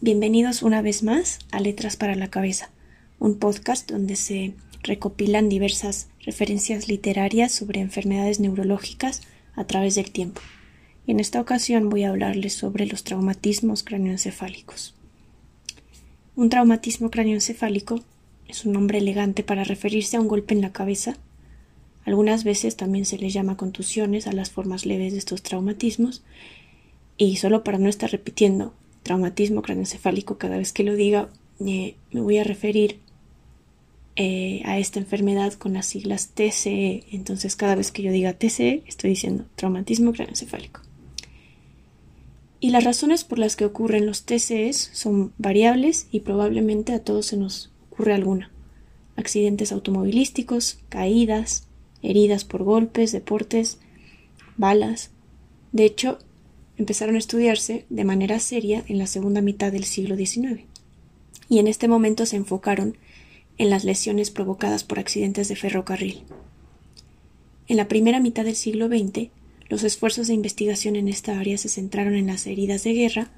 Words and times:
Bienvenidos 0.00 0.64
una 0.64 0.82
vez 0.82 1.04
más 1.04 1.38
a 1.52 1.60
Letras 1.60 1.96
para 1.96 2.16
la 2.16 2.28
Cabeza, 2.28 2.70
un 3.20 3.38
podcast 3.38 3.88
donde 3.88 4.16
se 4.16 4.54
recopilan 4.82 5.48
diversas 5.48 6.08
referencias 6.22 6.88
literarias 6.88 7.52
sobre 7.52 7.80
enfermedades 7.80 8.40
neurológicas 8.40 9.22
a 9.54 9.64
través 9.64 9.94
del 9.94 10.10
tiempo. 10.10 10.40
Y 11.06 11.12
en 11.12 11.20
esta 11.20 11.40
ocasión 11.40 11.88
voy 11.88 12.02
a 12.02 12.08
hablarles 12.08 12.54
sobre 12.54 12.84
los 12.86 13.04
traumatismos 13.04 13.84
cráneoencefálicos. 13.84 14.96
Un 16.34 16.48
traumatismo 16.48 17.10
cráneoencefálico 17.10 18.02
es 18.48 18.64
un 18.64 18.72
nombre 18.72 18.98
elegante 18.98 19.44
para 19.44 19.62
referirse 19.62 20.16
a 20.16 20.20
un 20.20 20.26
golpe 20.26 20.52
en 20.52 20.62
la 20.62 20.72
cabeza. 20.72 21.16
Algunas 22.04 22.42
veces 22.42 22.76
también 22.76 23.04
se 23.04 23.18
les 23.18 23.32
llama 23.32 23.56
contusiones 23.56 24.26
a 24.26 24.32
las 24.32 24.50
formas 24.50 24.84
leves 24.84 25.12
de 25.12 25.20
estos 25.20 25.44
traumatismos. 25.44 26.24
Y 27.16 27.36
solo 27.36 27.62
para 27.62 27.78
no 27.78 27.88
estar 27.88 28.10
repitiendo 28.10 28.74
traumatismo 29.02 29.62
craneoencefálico, 29.62 30.38
cada 30.38 30.58
vez 30.58 30.72
que 30.72 30.84
lo 30.84 30.94
diga, 30.94 31.28
eh, 31.64 31.96
me 32.12 32.20
voy 32.20 32.38
a 32.38 32.44
referir 32.44 32.98
eh, 34.16 34.62
a 34.64 34.78
esta 34.78 34.98
enfermedad 34.98 35.54
con 35.54 35.72
las 35.72 35.86
siglas 35.86 36.30
TCE. 36.34 37.04
Entonces, 37.12 37.56
cada 37.56 37.74
vez 37.74 37.90
que 37.90 38.02
yo 38.02 38.12
diga 38.12 38.34
TCE, 38.34 38.82
estoy 38.86 39.10
diciendo 39.10 39.44
traumatismo 39.56 40.12
craneoencefálico. 40.12 40.80
Y 42.60 42.70
las 42.70 42.84
razones 42.84 43.24
por 43.24 43.38
las 43.38 43.56
que 43.56 43.64
ocurren 43.64 44.04
los 44.04 44.24
TCEs 44.24 44.90
son 44.92 45.32
variables 45.38 46.08
y 46.12 46.20
probablemente 46.20 46.92
a 46.92 47.02
todos 47.02 47.26
se 47.26 47.38
nos 47.38 47.70
ocurre 47.90 48.12
alguna. 48.12 48.50
Accidentes 49.16 49.72
automovilísticos, 49.72 50.78
caídas, 50.90 51.66
heridas 52.02 52.44
por 52.44 52.62
golpes, 52.62 53.12
deportes, 53.12 53.78
balas. 54.58 55.10
De 55.72 55.86
hecho, 55.86 56.18
empezaron 56.80 57.14
a 57.16 57.18
estudiarse 57.18 57.84
de 57.90 58.04
manera 58.04 58.40
seria 58.40 58.84
en 58.88 58.96
la 58.96 59.06
segunda 59.06 59.42
mitad 59.42 59.70
del 59.70 59.84
siglo 59.84 60.16
XIX, 60.16 60.62
y 61.50 61.58
en 61.58 61.68
este 61.68 61.88
momento 61.88 62.24
se 62.24 62.36
enfocaron 62.36 62.96
en 63.58 63.68
las 63.68 63.84
lesiones 63.84 64.30
provocadas 64.30 64.82
por 64.82 64.98
accidentes 64.98 65.48
de 65.48 65.56
ferrocarril. 65.56 66.22
En 67.68 67.76
la 67.76 67.86
primera 67.86 68.18
mitad 68.18 68.46
del 68.46 68.56
siglo 68.56 68.88
XX, 68.88 69.28
los 69.68 69.84
esfuerzos 69.84 70.28
de 70.28 70.32
investigación 70.32 70.96
en 70.96 71.08
esta 71.08 71.38
área 71.38 71.58
se 71.58 71.68
centraron 71.68 72.14
en 72.14 72.26
las 72.26 72.46
heridas 72.46 72.82
de 72.82 72.94
guerra 72.94 73.30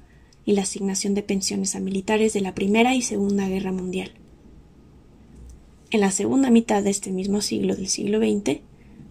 y 0.45 0.53
la 0.53 0.61
asignación 0.61 1.13
de 1.13 1.23
pensiones 1.23 1.75
a 1.75 1.81
militares 1.81 2.31
de 2.31 2.39
la 2.39 2.55
Primera 2.55 2.95
y 2.95 3.01
Segunda 3.01 3.49
Guerra 3.49 3.73
Mundial. 3.73 4.13
En 5.91 5.99
la 5.99 6.11
segunda 6.11 6.49
mitad 6.49 6.81
de 6.81 6.91
este 6.91 7.11
mismo 7.11 7.41
siglo 7.41 7.75
del 7.75 7.89
siglo 7.89 8.19
XX, 8.19 8.61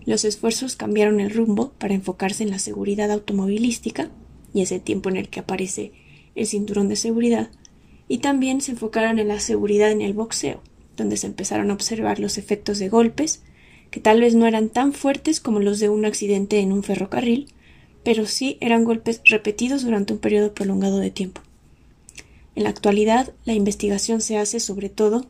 los 0.07 0.25
esfuerzos 0.25 0.75
cambiaron 0.75 1.21
el 1.21 1.31
rumbo 1.31 1.73
para 1.79 1.95
enfocarse 1.95 2.43
en 2.43 2.51
la 2.51 2.59
seguridad 2.59 3.11
automovilística 3.11 4.11
y 4.53 4.63
ese 4.63 4.81
tiempo 4.81 5.09
en 5.09 5.17
el 5.17 5.29
que 5.29 5.41
aparece 5.41 5.93
el 6.35 6.47
cinturón 6.47 6.89
de 6.89 6.97
seguridad, 6.97 7.51
y 8.09 8.19
también 8.19 8.61
se 8.61 8.73
enfocaron 8.73 9.19
en 9.19 9.29
la 9.29 9.41
seguridad 9.41 9.91
en 9.91 10.03
el 10.03 10.13
boxeo, 10.13 10.61
donde 10.97 11.17
se 11.17 11.27
empezaron 11.27 11.71
a 11.71 11.75
observar 11.75 12.19
los 12.19 12.39
efectos 12.39 12.79
de 12.79 12.89
golpes, 12.89 13.43
que 13.91 14.01
tal 14.01 14.21
vez 14.21 14.35
no 14.35 14.47
eran 14.47 14.69
tan 14.69 14.93
fuertes 14.93 15.41
como 15.41 15.61
los 15.61 15.79
de 15.79 15.89
un 15.89 16.05
accidente 16.05 16.61
en 16.61 16.73
un 16.73 16.83
ferrocarril, 16.83 17.49
pero 18.05 18.27
sí 18.27 18.57
eran 18.61 18.85
golpes 18.85 19.21
repetidos 19.25 19.85
durante 19.85 20.13
un 20.13 20.19
periodo 20.19 20.55
prolongado 20.55 20.99
de 20.99 21.11
tiempo. 21.11 21.41
En 22.55 22.65
la 22.65 22.71
actualidad, 22.71 23.33
la 23.45 23.55
investigación 23.55 24.21
se 24.21 24.39
hace 24.39 24.61
sobre 24.61 24.89
todo 24.89 25.27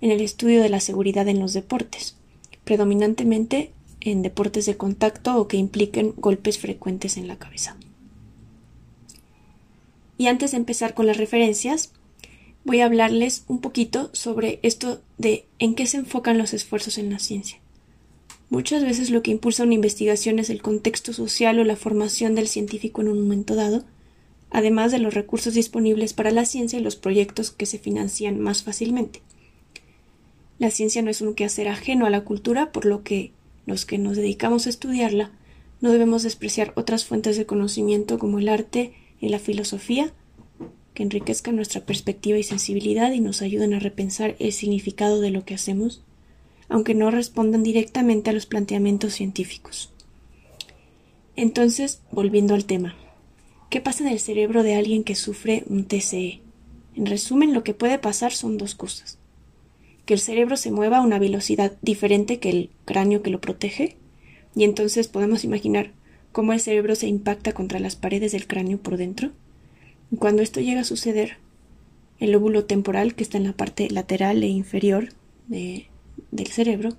en 0.00 0.10
el 0.10 0.20
estudio 0.20 0.62
de 0.62 0.68
la 0.68 0.80
seguridad 0.80 1.28
en 1.28 1.40
los 1.40 1.52
deportes, 1.52 2.16
predominantemente 2.64 3.72
en 4.00 4.22
deportes 4.22 4.66
de 4.66 4.76
contacto 4.76 5.36
o 5.36 5.48
que 5.48 5.56
impliquen 5.56 6.14
golpes 6.16 6.58
frecuentes 6.58 7.16
en 7.16 7.28
la 7.28 7.36
cabeza. 7.36 7.76
Y 10.16 10.28
antes 10.28 10.52
de 10.52 10.58
empezar 10.58 10.94
con 10.94 11.06
las 11.06 11.16
referencias, 11.16 11.92
voy 12.64 12.80
a 12.80 12.86
hablarles 12.86 13.44
un 13.48 13.60
poquito 13.60 14.10
sobre 14.12 14.58
esto 14.62 15.00
de 15.18 15.46
en 15.58 15.74
qué 15.74 15.86
se 15.86 15.98
enfocan 15.98 16.38
los 16.38 16.54
esfuerzos 16.54 16.98
en 16.98 17.10
la 17.10 17.18
ciencia. 17.18 17.58
Muchas 18.50 18.84
veces 18.84 19.10
lo 19.10 19.22
que 19.22 19.30
impulsa 19.30 19.64
una 19.64 19.74
investigación 19.74 20.38
es 20.38 20.50
el 20.50 20.62
contexto 20.62 21.12
social 21.12 21.58
o 21.58 21.64
la 21.64 21.76
formación 21.76 22.34
del 22.34 22.48
científico 22.48 23.00
en 23.00 23.08
un 23.08 23.22
momento 23.22 23.54
dado, 23.54 23.84
además 24.50 24.92
de 24.92 24.98
los 24.98 25.14
recursos 25.14 25.54
disponibles 25.54 26.12
para 26.12 26.30
la 26.30 26.44
ciencia 26.44 26.78
y 26.78 26.82
los 26.82 26.96
proyectos 26.96 27.50
que 27.50 27.66
se 27.66 27.78
financian 27.78 28.38
más 28.38 28.62
fácilmente. 28.62 29.22
La 30.58 30.70
ciencia 30.70 31.02
no 31.02 31.10
es 31.10 31.20
un 31.20 31.34
quehacer 31.34 31.68
ajeno 31.68 32.06
a 32.06 32.10
la 32.10 32.22
cultura, 32.22 32.70
por 32.70 32.84
lo 32.84 33.02
que 33.02 33.32
los 33.66 33.84
que 33.84 33.98
nos 33.98 34.16
dedicamos 34.16 34.66
a 34.66 34.70
estudiarla 34.70 35.32
no 35.80 35.90
debemos 35.90 36.22
despreciar 36.22 36.72
otras 36.76 37.04
fuentes 37.04 37.36
de 37.36 37.46
conocimiento 37.46 38.18
como 38.18 38.38
el 38.38 38.48
arte, 38.48 38.94
y 39.24 39.30
la 39.30 39.38
filosofía 39.38 40.12
que 40.92 41.02
enriquezcan 41.02 41.56
nuestra 41.56 41.84
perspectiva 41.86 42.38
y 42.38 42.42
sensibilidad 42.42 43.10
y 43.12 43.20
nos 43.20 43.42
ayuden 43.42 43.72
a 43.72 43.80
repensar 43.80 44.36
el 44.38 44.52
significado 44.52 45.20
de 45.20 45.30
lo 45.30 45.44
que 45.44 45.54
hacemos, 45.54 46.04
aunque 46.68 46.94
no 46.94 47.10
respondan 47.10 47.62
directamente 47.62 48.30
a 48.30 48.32
los 48.32 48.46
planteamientos 48.46 49.14
científicos. 49.14 49.92
Entonces, 51.36 52.02
volviendo 52.12 52.54
al 52.54 52.66
tema, 52.66 52.96
¿qué 53.70 53.80
pasa 53.80 54.04
en 54.04 54.12
el 54.12 54.20
cerebro 54.20 54.62
de 54.62 54.74
alguien 54.74 55.04
que 55.04 55.16
sufre 55.16 55.64
un 55.68 55.86
TCE? 55.86 56.40
En 56.94 57.06
resumen, 57.06 57.54
lo 57.54 57.64
que 57.64 57.74
puede 57.74 57.98
pasar 57.98 58.32
son 58.32 58.58
dos 58.58 58.74
cosas. 58.74 59.18
Que 60.04 60.14
el 60.14 60.20
cerebro 60.20 60.56
se 60.56 60.70
mueva 60.70 60.98
a 60.98 61.02
una 61.02 61.18
velocidad 61.18 61.76
diferente 61.80 62.38
que 62.38 62.50
el 62.50 62.70
cráneo 62.84 63.22
que 63.22 63.30
lo 63.30 63.40
protege, 63.40 63.96
y 64.54 64.64
entonces 64.64 65.08
podemos 65.08 65.44
imaginar 65.44 65.92
cómo 66.34 66.52
el 66.52 66.58
cerebro 66.58 66.96
se 66.96 67.06
impacta 67.06 67.52
contra 67.52 67.78
las 67.78 67.94
paredes 67.94 68.32
del 68.32 68.48
cráneo 68.48 68.78
por 68.78 68.96
dentro. 68.96 69.30
Cuando 70.18 70.42
esto 70.42 70.60
llega 70.60 70.80
a 70.80 70.84
suceder, 70.84 71.36
el 72.18 72.32
lóbulo 72.32 72.64
temporal, 72.64 73.14
que 73.14 73.22
está 73.22 73.38
en 73.38 73.44
la 73.44 73.52
parte 73.52 73.88
lateral 73.88 74.42
e 74.42 74.48
inferior 74.48 75.10
del 75.46 76.46
cerebro, 76.48 76.96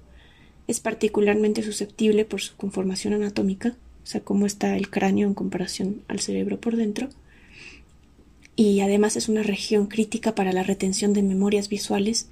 es 0.67 0.79
particularmente 0.79 1.63
susceptible 1.63 2.23
por 2.23 2.39
su 2.39 2.55
conformación 2.55 3.11
anatómica, 3.13 3.75
o 4.05 4.07
sea, 4.07 4.21
cómo 4.21 4.45
está 4.45 4.77
el 4.77 4.89
cráneo 4.89 5.27
en 5.27 5.33
comparación 5.33 6.01
al 6.07 6.21
cerebro 6.21 6.61
por 6.61 6.77
dentro, 6.77 7.09
y 8.55 8.79
además 8.79 9.17
es 9.17 9.27
una 9.27 9.43
región 9.43 9.87
crítica 9.87 10.33
para 10.33 10.53
la 10.53 10.63
retención 10.63 11.11
de 11.11 11.23
memorias 11.23 11.67
visuales, 11.67 12.29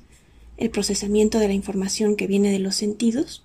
el 0.55 0.69
procesamiento 0.69 1.39
de 1.39 1.49
la 1.49 1.53
información 1.53 2.15
que 2.15 2.27
viene 2.27 2.49
de 2.49 2.59
los 2.59 2.75
sentidos 2.75 3.43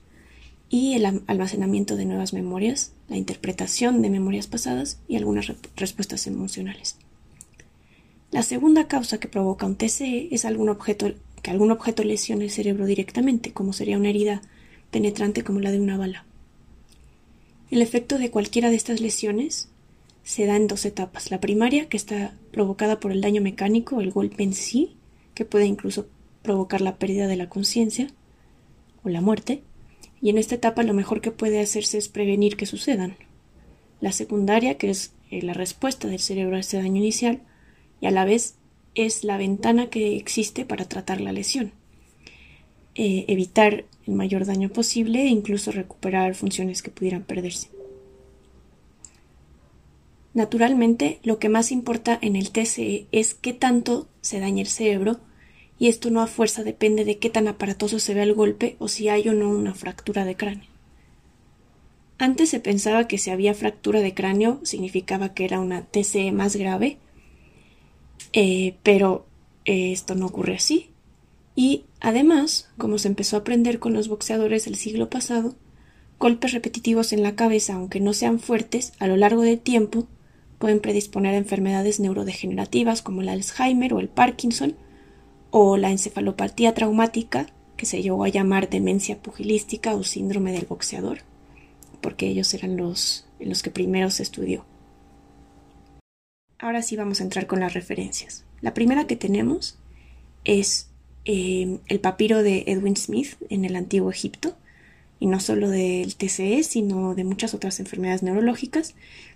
y 0.71 0.95
el 0.95 1.07
almacenamiento 1.27 1.97
de 1.97 2.05
nuevas 2.05 2.33
memorias, 2.33 2.93
la 3.09 3.17
interpretación 3.17 4.03
de 4.03 4.11
memorias 4.11 4.47
pasadas 4.47 4.99
y 5.09 5.17
algunas 5.17 5.53
respuestas 5.77 6.27
emocionales. 6.27 6.97
La 8.31 8.43
segunda 8.43 8.89
causa 8.89 9.19
que 9.19 9.29
provoca 9.29 9.65
un 9.65 9.77
TCE 9.77 10.29
es 10.31 10.45
algún 10.45 10.69
objeto, 10.69 11.15
que 11.43 11.51
algún 11.51 11.71
objeto 11.71 12.05
lesione 12.05 12.45
el 12.45 12.51
cerebro 12.51 12.85
directamente, 12.85 13.53
como 13.53 13.73
sería 13.73 13.97
una 13.97 14.11
herida 14.11 14.43
penetrante 14.91 15.43
como 15.43 15.61
la 15.61 15.71
de 15.71 15.81
una 15.81 15.97
bala. 15.97 16.27
El 17.71 17.81
efecto 17.81 18.19
de 18.19 18.31
cualquiera 18.31 18.69
de 18.69 18.77
estas 18.77 19.01
lesiones 19.01 19.69
se 20.25 20.45
da 20.45 20.57
en 20.57 20.67
dos 20.67 20.85
etapas. 20.85 21.31
La 21.31 21.41
primaria, 21.41 21.89
que 21.89 21.97
está 21.97 22.35
provocada 22.53 23.01
por 23.01 23.13
el 23.13 23.23
daño 23.23 23.41
mecánico, 23.41 24.03
el 24.03 24.11
golpe 24.11 24.43
en 24.43 24.53
sí, 24.53 24.97
que 25.33 25.47
puede 25.47 25.65
incluso 25.65 26.07
provocar 26.43 26.83
la 26.83 26.97
pérdida 26.97 27.27
de 27.27 27.37
la 27.37 27.49
conciencia 27.49 28.09
o 29.05 29.09
la 29.09 29.23
muerte, 29.23 29.63
y 30.21 30.31
en 30.31 30.39
esta 30.39 30.57
etapa 30.57 30.83
lo 30.83 30.95
mejor 30.95 31.21
que 31.21 31.31
puede 31.31 31.61
hacerse 31.61 31.99
es 31.99 32.09
prevenir 32.09 32.57
que 32.57 32.67
sucedan. 32.67 33.17
La 34.01 34.13
secundaria, 34.13 34.77
que 34.77 34.91
es 34.91 35.13
eh, 35.31 35.43
la 35.43 35.55
respuesta 35.55 36.09
del 36.09 36.21
cerebro 36.21 36.57
a 36.57 36.61
este 36.61 36.77
daño 36.77 36.97
inicial, 36.97 37.41
y 38.01 38.07
a 38.07 38.11
la 38.11 38.25
vez 38.25 38.57
es 38.95 39.25
la 39.25 39.37
ventana 39.37 39.91
que 39.91 40.17
existe 40.17 40.65
para 40.65 40.87
tratar 40.87 41.21
la 41.21 41.33
lesión, 41.33 41.73
eh, 42.95 43.25
evitar 43.29 43.85
el 44.07 44.15
mayor 44.15 44.45
daño 44.45 44.71
posible 44.71 45.23
e 45.23 45.29
incluso 45.29 45.71
recuperar 45.71 46.35
funciones 46.35 46.83
que 46.83 46.91
pudieran 46.91 47.23
perderse. 47.23 47.69
Naturalmente, 50.35 51.21
lo 51.23 51.39
que 51.39 51.49
más 51.49 51.73
importa 51.73 52.19
en 52.21 52.37
el 52.37 52.51
TCE 52.51 53.07
es 53.13 53.35
qué 53.35 53.53
tanto 53.53 54.09
se 54.21 54.41
daña 54.41 54.63
el 54.63 54.69
cerebro 54.69 55.21
y 55.79 55.89
esto 55.89 56.11
no 56.11 56.21
a 56.21 56.27
fuerza 56.27 56.65
depende 56.65 57.05
de 57.05 57.19
qué 57.19 57.31
tan 57.31 57.49
aparatoso 57.49 57.99
se 57.99 58.15
ve 58.15 58.23
el 58.23 58.35
golpe 58.35 58.77
o 58.79 58.89
si 58.89 59.09
hay 59.09 59.29
o 59.29 59.33
no 59.33 59.49
una 59.49 59.75
fractura 59.75 60.25
de 60.25 60.37
cráneo. 60.37 60.69
Antes 62.19 62.51
se 62.51 62.59
pensaba 62.59 63.07
que 63.07 63.19
si 63.19 63.31
había 63.31 63.55
fractura 63.55 64.01
de 64.01 64.13
cráneo 64.13 64.61
significaba 64.65 65.35
que 65.35 65.45
era 65.45 65.61
una 65.61 65.83
TCE 65.85 66.33
más 66.33 66.57
grave, 66.57 66.99
eh, 68.33 68.75
pero 68.83 69.27
eh, 69.65 69.93
esto 69.93 70.17
no 70.17 70.27
ocurre 70.27 70.57
así. 70.57 70.91
Y 71.55 71.85
además, 72.01 72.71
como 72.77 72.99
se 72.99 73.09
empezó 73.09 73.37
a 73.37 73.41
aprender 73.41 73.79
con 73.79 73.93
los 73.93 74.09
boxeadores 74.09 74.65
del 74.65 74.75
siglo 74.75 75.11
pasado, 75.11 75.55
golpes 76.19 76.53
repetitivos 76.53 77.13
en 77.13 77.23
la 77.23 77.37
cabeza, 77.37 77.75
aunque 77.75 78.01
no 78.01 78.13
sean 78.13 78.41
fuertes, 78.41 78.93
a 78.99 79.07
lo 79.07 79.17
largo 79.17 79.43
del 79.43 79.61
tiempo 79.61 80.09
pueden 80.59 80.81
predisponer 80.81 81.35
a 81.35 81.39
enfermedades 81.39 82.01
neurodegenerativas 82.01 83.01
como 83.01 83.23
el 83.23 83.29
Alzheimer 83.29 83.95
o 83.95 84.01
el 84.01 84.09
Parkinson, 84.09 84.75
o 85.51 85.77
la 85.77 85.91
encefalopatía 85.91 86.75
traumática, 86.75 87.47
que 87.77 87.87
se 87.87 88.03
llegó 88.03 88.25
a 88.25 88.29
llamar 88.29 88.69
demencia 88.69 89.19
pugilística 89.19 89.95
o 89.95 90.03
síndrome 90.03 90.53
del 90.53 90.67
boxeador, 90.67 91.21
porque 92.01 92.27
ellos 92.27 92.53
eran 92.55 92.77
los, 92.77 93.27
los 93.39 93.63
que 93.63 93.71
primero 93.71 94.11
se 94.11 94.23
estudió. 94.23 94.65
Ahora 96.59 96.83
sí 96.83 96.97
vamos 96.97 97.21
a 97.21 97.25
entrar 97.25 97.47
con 97.47 97.61
las 97.61 97.75
referencias. 97.75 98.45
La 98.61 98.75
primera 98.75 99.07
que 99.07 99.15
tenemos 99.15 99.79
es 100.45 100.89
eh, 101.25 101.79
el 101.87 102.01
papiro 102.01 102.43
de 102.43 102.65
Edwin 102.67 102.97
Smith 102.97 103.37
en 103.49 103.65
el 103.65 103.77
antiguo 103.77 104.11
Egipto, 104.11 104.57
y 105.21 105.27
no 105.27 105.41
solo 105.41 105.69
del 105.69 106.15
TCE, 106.15 106.63
sino 106.63 107.15
de 107.15 107.25
muchas 107.25 107.55
otras 107.55 107.81
enfermedades 107.81 108.23
neurológicas, 108.23 108.95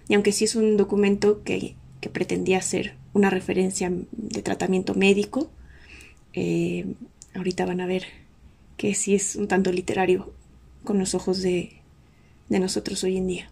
y 0.09 0.15
aunque 0.15 0.33
sí 0.33 0.45
es 0.45 0.55
un 0.55 0.77
documento 0.77 1.43
que, 1.43 1.77
pretendía 2.13 2.61
ser 2.61 2.97
una 3.13 3.31
referencia 3.31 3.93
de 4.11 4.43
tratamiento 4.43 4.95
médico, 4.95 5.53
eh, 6.33 6.95
ahorita 7.35 7.67
van 7.67 7.81
a 7.81 7.87
ver 7.87 8.05
que 8.77 8.95
sí 8.95 9.15
es 9.15 9.37
un 9.37 9.49
tanto 9.49 9.73
literario 9.73 10.33
con 10.85 10.99
los 10.99 11.15
ojos 11.15 11.43
de, 11.43 11.83
de 12.49 12.59
nosotros 12.59 13.05
hoy 13.05 13.17
en 13.17 13.27
día. 13.27 13.51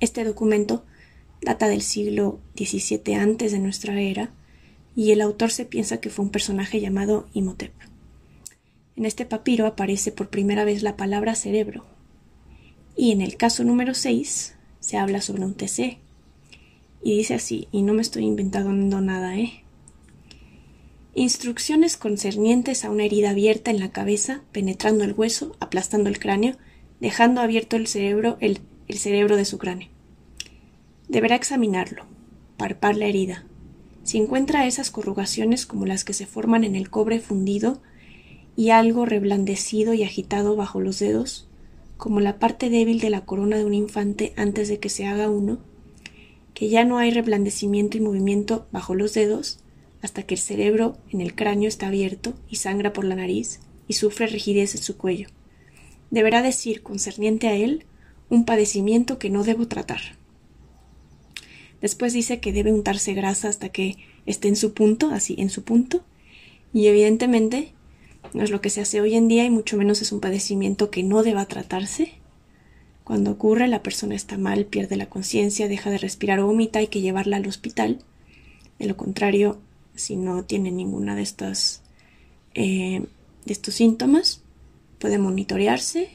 Este 0.00 0.24
documento 0.24 0.84
data 1.42 1.68
del 1.68 1.82
siglo 1.82 2.40
XVII 2.56 3.14
antes 3.14 3.52
de 3.52 3.58
nuestra 3.58 4.00
era 4.00 4.30
y 4.96 5.12
el 5.12 5.20
autor 5.20 5.50
se 5.50 5.64
piensa 5.64 6.00
que 6.00 6.10
fue 6.10 6.24
un 6.24 6.30
personaje 6.30 6.80
llamado 6.80 7.28
Imhotep. 7.32 7.72
En 8.96 9.04
este 9.06 9.26
papiro 9.26 9.66
aparece 9.66 10.12
por 10.12 10.28
primera 10.28 10.64
vez 10.64 10.82
la 10.82 10.96
palabra 10.96 11.34
cerebro 11.34 11.84
y 12.96 13.12
en 13.12 13.20
el 13.20 13.36
caso 13.36 13.64
número 13.64 13.94
6 13.94 14.56
se 14.80 14.96
habla 14.96 15.20
sobre 15.20 15.44
un 15.44 15.54
TC 15.54 15.98
y 17.02 17.18
dice 17.18 17.34
así, 17.34 17.68
y 17.70 17.82
no 17.82 17.92
me 17.92 18.02
estoy 18.02 18.24
inventando 18.24 19.00
nada, 19.00 19.36
¿eh? 19.36 19.63
Instrucciones 21.16 21.96
concernientes 21.96 22.84
a 22.84 22.90
una 22.90 23.04
herida 23.04 23.30
abierta 23.30 23.70
en 23.70 23.78
la 23.78 23.92
cabeza, 23.92 24.42
penetrando 24.50 25.04
el 25.04 25.12
hueso, 25.12 25.54
aplastando 25.60 26.08
el 26.08 26.18
cráneo, 26.18 26.56
dejando 26.98 27.40
abierto 27.40 27.76
el 27.76 27.86
cerebro, 27.86 28.36
el, 28.40 28.60
cerebro 28.88 29.36
de 29.36 29.44
su 29.44 29.56
cráneo. 29.58 29.90
Deberá 31.08 31.36
examinarlo, 31.36 32.06
parpar 32.56 32.96
la 32.96 33.06
herida. 33.06 33.44
Si 34.02 34.18
encuentra 34.18 34.66
esas 34.66 34.90
corrugaciones 34.90 35.66
como 35.66 35.86
las 35.86 36.04
que 36.04 36.14
se 36.14 36.26
forman 36.26 36.64
en 36.64 36.74
el 36.74 36.90
cobre 36.90 37.20
fundido 37.20 37.80
y 38.56 38.70
algo 38.70 39.06
reblandecido 39.06 39.94
y 39.94 40.02
agitado 40.02 40.56
bajo 40.56 40.80
los 40.80 40.98
dedos, 40.98 41.46
como 41.96 42.18
la 42.18 42.40
parte 42.40 42.70
débil 42.70 42.98
de 42.98 43.10
la 43.10 43.24
corona 43.24 43.56
de 43.56 43.64
un 43.64 43.74
infante 43.74 44.32
antes 44.36 44.66
de 44.66 44.80
que 44.80 44.88
se 44.88 45.06
haga 45.06 45.30
uno, 45.30 45.60
que 46.54 46.68
ya 46.68 46.84
no 46.84 46.98
hay 46.98 47.12
reblandecimiento 47.12 47.98
y 47.98 48.00
movimiento 48.00 48.66
bajo 48.72 48.96
los 48.96 49.14
dedos 49.14 49.63
hasta 50.04 50.22
que 50.22 50.34
el 50.34 50.40
cerebro 50.40 50.98
en 51.10 51.22
el 51.22 51.34
cráneo 51.34 51.66
está 51.66 51.86
abierto 51.86 52.34
y 52.50 52.56
sangra 52.56 52.92
por 52.92 53.06
la 53.06 53.16
nariz 53.16 53.60
y 53.88 53.94
sufre 53.94 54.26
rigidez 54.26 54.74
en 54.74 54.82
su 54.82 54.98
cuello. 54.98 55.28
Deberá 56.10 56.42
decir 56.42 56.82
concerniente 56.82 57.48
a 57.48 57.54
él 57.54 57.86
un 58.28 58.44
padecimiento 58.44 59.18
que 59.18 59.30
no 59.30 59.44
debo 59.44 59.66
tratar. 59.66 60.00
Después 61.80 62.12
dice 62.12 62.38
que 62.38 62.52
debe 62.52 62.70
untarse 62.70 63.14
grasa 63.14 63.48
hasta 63.48 63.70
que 63.70 63.96
esté 64.26 64.48
en 64.48 64.56
su 64.56 64.74
punto, 64.74 65.08
así, 65.08 65.36
en 65.38 65.48
su 65.48 65.64
punto. 65.64 66.04
Y 66.74 66.86
evidentemente 66.88 67.72
no 68.34 68.42
es 68.42 68.50
lo 68.50 68.60
que 68.60 68.70
se 68.70 68.82
hace 68.82 69.00
hoy 69.00 69.14
en 69.14 69.26
día 69.26 69.44
y 69.46 69.50
mucho 69.50 69.78
menos 69.78 70.02
es 70.02 70.12
un 70.12 70.20
padecimiento 70.20 70.90
que 70.90 71.02
no 71.02 71.22
deba 71.22 71.46
tratarse. 71.46 72.12
Cuando 73.04 73.30
ocurre, 73.30 73.68
la 73.68 73.82
persona 73.82 74.14
está 74.14 74.36
mal, 74.36 74.66
pierde 74.66 74.96
la 74.96 75.08
conciencia, 75.08 75.66
deja 75.66 75.90
de 75.90 75.98
respirar 75.98 76.40
o 76.40 76.46
vomita, 76.46 76.80
hay 76.80 76.88
que 76.88 77.00
llevarla 77.00 77.38
al 77.38 77.46
hospital. 77.46 78.00
De 78.78 78.86
lo 78.86 78.96
contrario, 78.96 79.60
si 79.94 80.16
no 80.16 80.44
tiene 80.44 80.70
ninguna 80.70 81.14
de 81.14 81.22
estas 81.22 81.82
eh, 82.54 83.04
de 83.44 83.52
estos 83.52 83.74
síntomas, 83.74 84.42
puede 84.98 85.18
monitorearse 85.18 86.08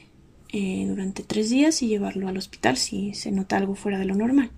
eh, 0.51 0.85
durante 0.87 1.23
tres 1.23 1.49
días 1.49 1.81
y 1.83 1.87
llevarlo 1.87 2.27
al 2.27 2.37
hospital 2.37 2.77
si 2.77 3.13
se 3.13 3.31
nota 3.31 3.57
algo 3.57 3.75
fuera 3.75 3.99
de 3.99 4.05
lo 4.05 4.15
normal. 4.15 4.51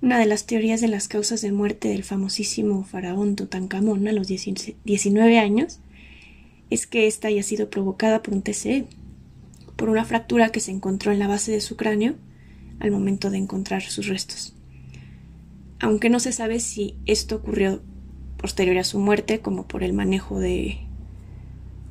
Una 0.00 0.18
de 0.18 0.26
las 0.26 0.46
teorías 0.46 0.80
de 0.80 0.88
las 0.88 1.08
causas 1.08 1.40
de 1.40 1.52
muerte 1.52 1.88
del 1.88 2.04
famosísimo 2.04 2.84
faraón 2.84 3.36
Tutankamón 3.36 4.06
a 4.08 4.12
los 4.12 4.28
19 4.28 5.38
años 5.38 5.80
es 6.70 6.86
que 6.86 7.06
ésta 7.06 7.28
haya 7.28 7.42
sido 7.42 7.70
provocada 7.70 8.22
por 8.22 8.34
un 8.34 8.42
TCE, 8.42 8.86
por 9.76 9.88
una 9.88 10.04
fractura 10.04 10.50
que 10.50 10.60
se 10.60 10.70
encontró 10.70 11.12
en 11.12 11.18
la 11.18 11.28
base 11.28 11.52
de 11.52 11.60
su 11.60 11.76
cráneo 11.76 12.14
al 12.80 12.90
momento 12.90 13.30
de 13.30 13.38
encontrar 13.38 13.82
sus 13.82 14.06
restos. 14.06 14.55
Aunque 15.80 16.10
no 16.10 16.20
se 16.20 16.32
sabe 16.32 16.60
si 16.60 16.96
esto 17.06 17.36
ocurrió 17.36 17.82
posterior 18.36 18.78
a 18.78 18.84
su 18.84 18.98
muerte, 18.98 19.40
como 19.40 19.66
por 19.66 19.82
el 19.82 19.92
manejo 19.92 20.38
de, 20.38 20.78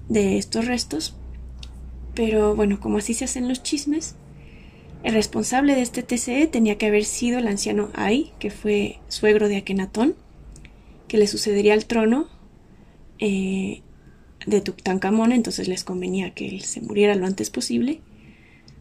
de 0.10 0.38
estos 0.38 0.66
restos, 0.66 1.16
pero 2.14 2.56
bueno, 2.56 2.80
como 2.80 2.98
así 2.98 3.14
se 3.14 3.26
hacen 3.26 3.48
los 3.48 3.62
chismes, 3.62 4.16
el 5.04 5.14
responsable 5.14 5.76
de 5.76 5.82
este 5.82 6.02
TCE 6.02 6.48
tenía 6.48 6.78
que 6.78 6.88
haber 6.88 7.06
sido 7.06 7.38
el 7.38 7.48
anciano 7.48 7.90
Ai, 7.94 8.32
que 8.40 8.50
fue 8.50 8.98
suegro 9.08 9.48
de 9.50 9.58
Akenatón, 9.58 10.16
que 11.08 11.18
le 11.18 11.28
sucedería 11.28 11.74
al 11.74 11.86
trono 11.86 12.28
eh, 13.20 13.82
de 14.48 14.62
Tutankamón, 14.62 15.32
entonces 15.32 15.68
les 15.68 15.84
convenía 15.84 16.34
que 16.34 16.48
él 16.48 16.62
se 16.62 16.82
muriera 16.82 17.16
lo 17.16 17.28
antes 17.28 17.50
posible. 17.50 18.02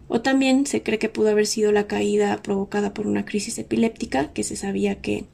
O 0.09 0.21
también 0.21 0.67
se 0.67 0.83
cree 0.83 0.99
que 0.99 1.09
pudo 1.09 1.31
haber 1.31 1.47
sido 1.47 1.73
la 1.73 1.87
caída 1.87 2.43
provocada 2.43 2.95
por 2.95 3.06
una 3.06 3.25
crisis 3.25 3.59
epiléptica 3.59 4.33
que 4.33 4.45
se 4.45 4.56
sabía 4.56 5.01
que, 5.01 5.25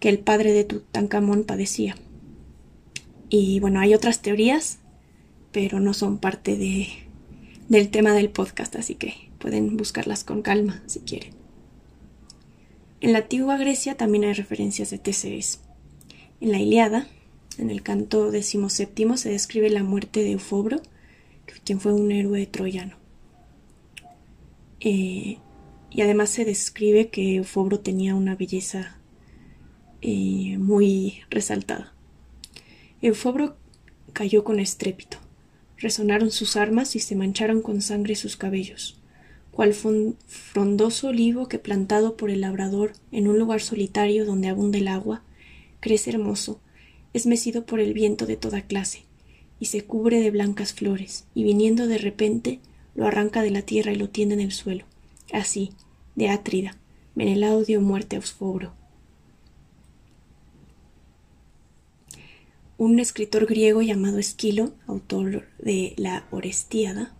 que 0.00 0.08
el 0.08 0.18
padre 0.18 0.52
de 0.52 0.64
Tutankamón 0.64 1.44
padecía. 1.44 1.96
Y 3.28 3.60
bueno, 3.60 3.80
hay 3.80 3.94
otras 3.94 4.22
teorías, 4.22 4.78
pero 5.52 5.80
no 5.80 5.94
son 5.94 6.18
parte 6.18 6.56
de, 6.56 6.88
del 7.68 7.90
tema 7.90 8.12
del 8.14 8.30
podcast, 8.30 8.76
así 8.76 8.94
que 8.94 9.32
Pueden 9.42 9.76
buscarlas 9.76 10.22
con 10.22 10.40
calma 10.40 10.84
si 10.86 11.00
quieren. 11.00 11.32
En 13.00 13.12
la 13.12 13.18
antigua 13.18 13.56
Grecia 13.56 13.96
también 13.96 14.22
hay 14.22 14.34
referencias 14.34 14.90
de 14.90 14.98
TCEs. 14.98 15.58
En 16.40 16.52
la 16.52 16.60
Iliada, 16.60 17.08
en 17.58 17.68
el 17.68 17.82
canto 17.82 18.30
decimoséptimo, 18.30 19.16
se 19.16 19.30
describe 19.30 19.68
la 19.68 19.82
muerte 19.82 20.20
de 20.22 20.30
Eufobro, 20.30 20.80
quien 21.64 21.80
fue 21.80 21.92
un 21.92 22.12
héroe 22.12 22.46
troyano. 22.46 23.01
Eh, 24.84 25.38
y 25.90 26.00
además 26.00 26.30
se 26.30 26.44
describe 26.44 27.08
que 27.08 27.36
Eufobro 27.36 27.80
tenía 27.80 28.14
una 28.14 28.34
belleza 28.34 28.98
eh, 30.00 30.56
muy 30.58 31.20
resaltada. 31.30 31.94
Eufobro 33.00 33.56
cayó 34.12 34.44
con 34.44 34.58
estrépito. 34.58 35.18
Resonaron 35.78 36.30
sus 36.30 36.56
armas 36.56 36.96
y 36.96 37.00
se 37.00 37.16
mancharon 37.16 37.62
con 37.62 37.82
sangre 37.82 38.14
sus 38.14 38.36
cabellos 38.36 39.02
cual 39.52 39.74
frondoso 39.74 41.08
olivo 41.08 41.46
que 41.46 41.58
plantado 41.58 42.16
por 42.16 42.30
el 42.30 42.40
labrador 42.40 42.94
en 43.12 43.28
un 43.28 43.38
lugar 43.38 43.60
solitario 43.60 44.24
donde 44.24 44.48
abunda 44.48 44.78
el 44.78 44.88
agua, 44.88 45.22
crece 45.78 46.10
hermoso, 46.10 46.60
es 47.12 47.26
mecido 47.26 47.66
por 47.66 47.78
el 47.78 47.92
viento 47.92 48.24
de 48.24 48.36
toda 48.36 48.62
clase, 48.62 49.04
y 49.60 49.66
se 49.66 49.84
cubre 49.84 50.20
de 50.20 50.30
blancas 50.30 50.72
flores, 50.72 51.26
y 51.34 51.44
viniendo 51.44 51.86
de 51.86 51.98
repente 51.98 52.60
lo 52.94 53.06
arranca 53.06 53.42
de 53.42 53.50
la 53.50 53.62
tierra 53.62 53.92
y 53.92 53.96
lo 53.96 54.08
tiende 54.08 54.34
en 54.34 54.40
el 54.40 54.52
suelo. 54.52 54.84
Así, 55.32 55.72
de 56.14 56.28
Átrida, 56.28 56.76
Menelao 57.14 57.64
dio 57.64 57.80
muerte 57.80 58.16
a 58.16 58.18
Osfobro. 58.18 58.72
Un 62.78 62.98
escritor 62.98 63.46
griego 63.46 63.82
llamado 63.82 64.18
Esquilo, 64.18 64.72
autor 64.86 65.46
de 65.58 65.94
la 65.96 66.26
Orestíada, 66.30 67.14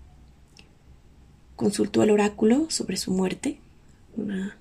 consultó 1.56 2.02
al 2.02 2.10
oráculo 2.10 2.68
sobre 2.68 2.96
su 2.96 3.12
muerte, 3.12 3.58
una, 4.16 4.58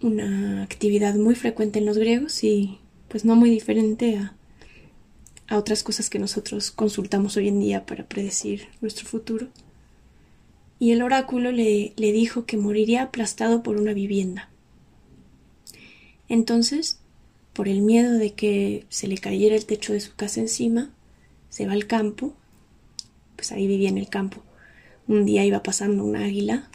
una 0.00 0.62
actividad 0.62 1.14
muy 1.14 1.34
frecuente 1.34 1.78
en 1.78 1.86
los 1.86 1.98
griegos 1.98 2.42
y 2.42 2.78
pues 3.08 3.24
no 3.24 3.36
muy 3.36 3.50
diferente 3.50 4.16
a, 4.16 4.34
a 5.46 5.58
otras 5.58 5.82
cosas 5.82 6.10
que 6.10 6.18
nosotros 6.18 6.70
consultamos 6.70 7.36
hoy 7.36 7.48
en 7.48 7.60
día 7.60 7.86
para 7.86 8.08
predecir 8.08 8.68
nuestro 8.80 9.06
futuro. 9.06 9.48
Y 10.78 10.92
el 10.92 11.02
oráculo 11.02 11.52
le, 11.52 11.92
le 11.96 12.12
dijo 12.12 12.46
que 12.46 12.56
moriría 12.56 13.02
aplastado 13.02 13.62
por 13.62 13.76
una 13.76 13.94
vivienda. 13.94 14.50
Entonces, 16.28 17.00
por 17.52 17.68
el 17.68 17.80
miedo 17.82 18.12
de 18.12 18.32
que 18.32 18.84
se 18.88 19.06
le 19.06 19.18
cayera 19.18 19.54
el 19.54 19.66
techo 19.66 19.92
de 19.92 20.00
su 20.00 20.14
casa 20.14 20.40
encima, 20.40 20.90
se 21.48 21.66
va 21.66 21.72
al 21.72 21.86
campo, 21.86 22.34
pues 23.36 23.52
ahí 23.52 23.66
vivía 23.66 23.88
en 23.88 23.98
el 23.98 24.08
campo, 24.08 24.42
un 25.06 25.24
día 25.24 25.44
iba 25.44 25.62
pasando 25.62 26.04
una 26.04 26.24
águila 26.24 26.68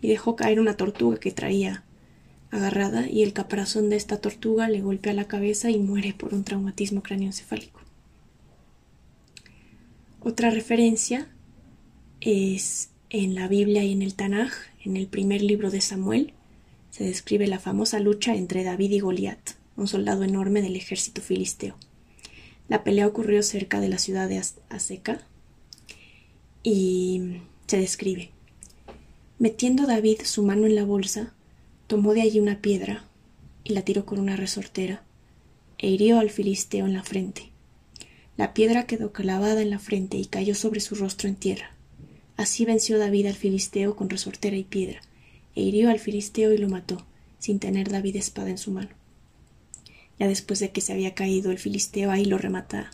y 0.00 0.08
dejó 0.08 0.36
caer 0.36 0.60
una 0.60 0.76
tortuga 0.76 1.18
que 1.18 1.30
traía 1.30 1.84
agarrada 2.50 3.08
y 3.08 3.22
el 3.22 3.32
caparazón 3.32 3.90
de 3.90 3.96
esta 3.96 4.18
tortuga 4.18 4.68
le 4.68 4.80
golpea 4.80 5.12
la 5.12 5.26
cabeza 5.26 5.70
y 5.70 5.78
muere 5.78 6.14
por 6.14 6.32
un 6.32 6.44
traumatismo 6.44 7.02
craneoencefálico. 7.02 7.80
Otra 10.20 10.50
referencia 10.50 11.28
es 12.20 12.90
en 13.10 13.34
la 13.34 13.48
Biblia 13.48 13.84
y 13.84 13.92
en 13.92 14.02
el 14.02 14.14
Tanaj, 14.14 14.52
en 14.84 14.96
el 14.96 15.06
primer 15.06 15.42
libro 15.42 15.70
de 15.70 15.80
Samuel, 15.80 16.32
se 16.90 17.04
describe 17.04 17.46
la 17.46 17.58
famosa 17.58 18.00
lucha 18.00 18.34
entre 18.36 18.64
David 18.64 18.90
y 18.92 19.00
Goliat, 19.00 19.50
un 19.76 19.88
soldado 19.88 20.24
enorme 20.24 20.62
del 20.62 20.76
ejército 20.76 21.20
filisteo. 21.20 21.76
La 22.68 22.84
pelea 22.84 23.06
ocurrió 23.06 23.42
cerca 23.42 23.80
de 23.80 23.88
la 23.88 23.98
ciudad 23.98 24.28
de 24.28 24.42
Aseca 24.68 25.26
y 26.62 27.40
se 27.66 27.78
describe. 27.78 28.30
Metiendo 29.38 29.86
David 29.86 30.20
su 30.24 30.42
mano 30.42 30.66
en 30.66 30.74
la 30.74 30.84
bolsa, 30.84 31.34
tomó 31.86 32.14
de 32.14 32.22
allí 32.22 32.40
una 32.40 32.60
piedra, 32.60 33.04
y 33.64 33.72
la 33.72 33.82
tiró 33.82 34.06
con 34.06 34.18
una 34.18 34.36
resortera, 34.36 35.02
e 35.78 35.88
hirió 35.88 36.18
al 36.18 36.30
filisteo 36.30 36.86
en 36.86 36.94
la 36.94 37.02
frente. 37.02 37.50
La 38.36 38.54
piedra 38.54 38.86
quedó 38.86 39.12
clavada 39.12 39.60
en 39.62 39.70
la 39.70 39.78
frente 39.78 40.16
y 40.16 40.26
cayó 40.26 40.54
sobre 40.54 40.80
su 40.80 40.94
rostro 40.94 41.28
en 41.28 41.36
tierra. 41.36 41.74
Así 42.36 42.64
venció 42.64 42.98
David 42.98 43.26
al 43.26 43.34
filisteo 43.34 43.94
con 43.94 44.10
resortera 44.10 44.56
y 44.56 44.64
piedra, 44.64 45.00
e 45.54 45.62
hirió 45.62 45.90
al 45.90 46.00
filisteo 46.00 46.52
y 46.52 46.58
lo 46.58 46.68
mató, 46.68 47.04
sin 47.38 47.60
tener 47.60 47.90
David 47.90 48.16
espada 48.16 48.50
en 48.50 48.58
su 48.58 48.72
mano. 48.72 48.90
Ya 50.18 50.28
después 50.28 50.60
de 50.60 50.70
que 50.70 50.80
se 50.80 50.92
había 50.92 51.14
caído 51.14 51.50
el 51.50 51.58
filisteo, 51.58 52.10
ahí 52.10 52.24
lo 52.24 52.38
remata. 52.38 52.90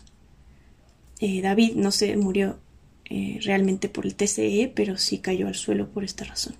Eh, 1.19 1.41
David 1.41 1.73
no 1.75 1.91
se 1.91 2.15
murió 2.17 2.59
eh, 3.05 3.39
realmente 3.43 3.89
por 3.89 4.05
el 4.05 4.15
TCE, 4.15 4.71
pero 4.75 4.97
sí 4.97 5.19
cayó 5.19 5.47
al 5.47 5.55
suelo 5.55 5.89
por 5.89 6.03
esta 6.03 6.23
razón. 6.23 6.55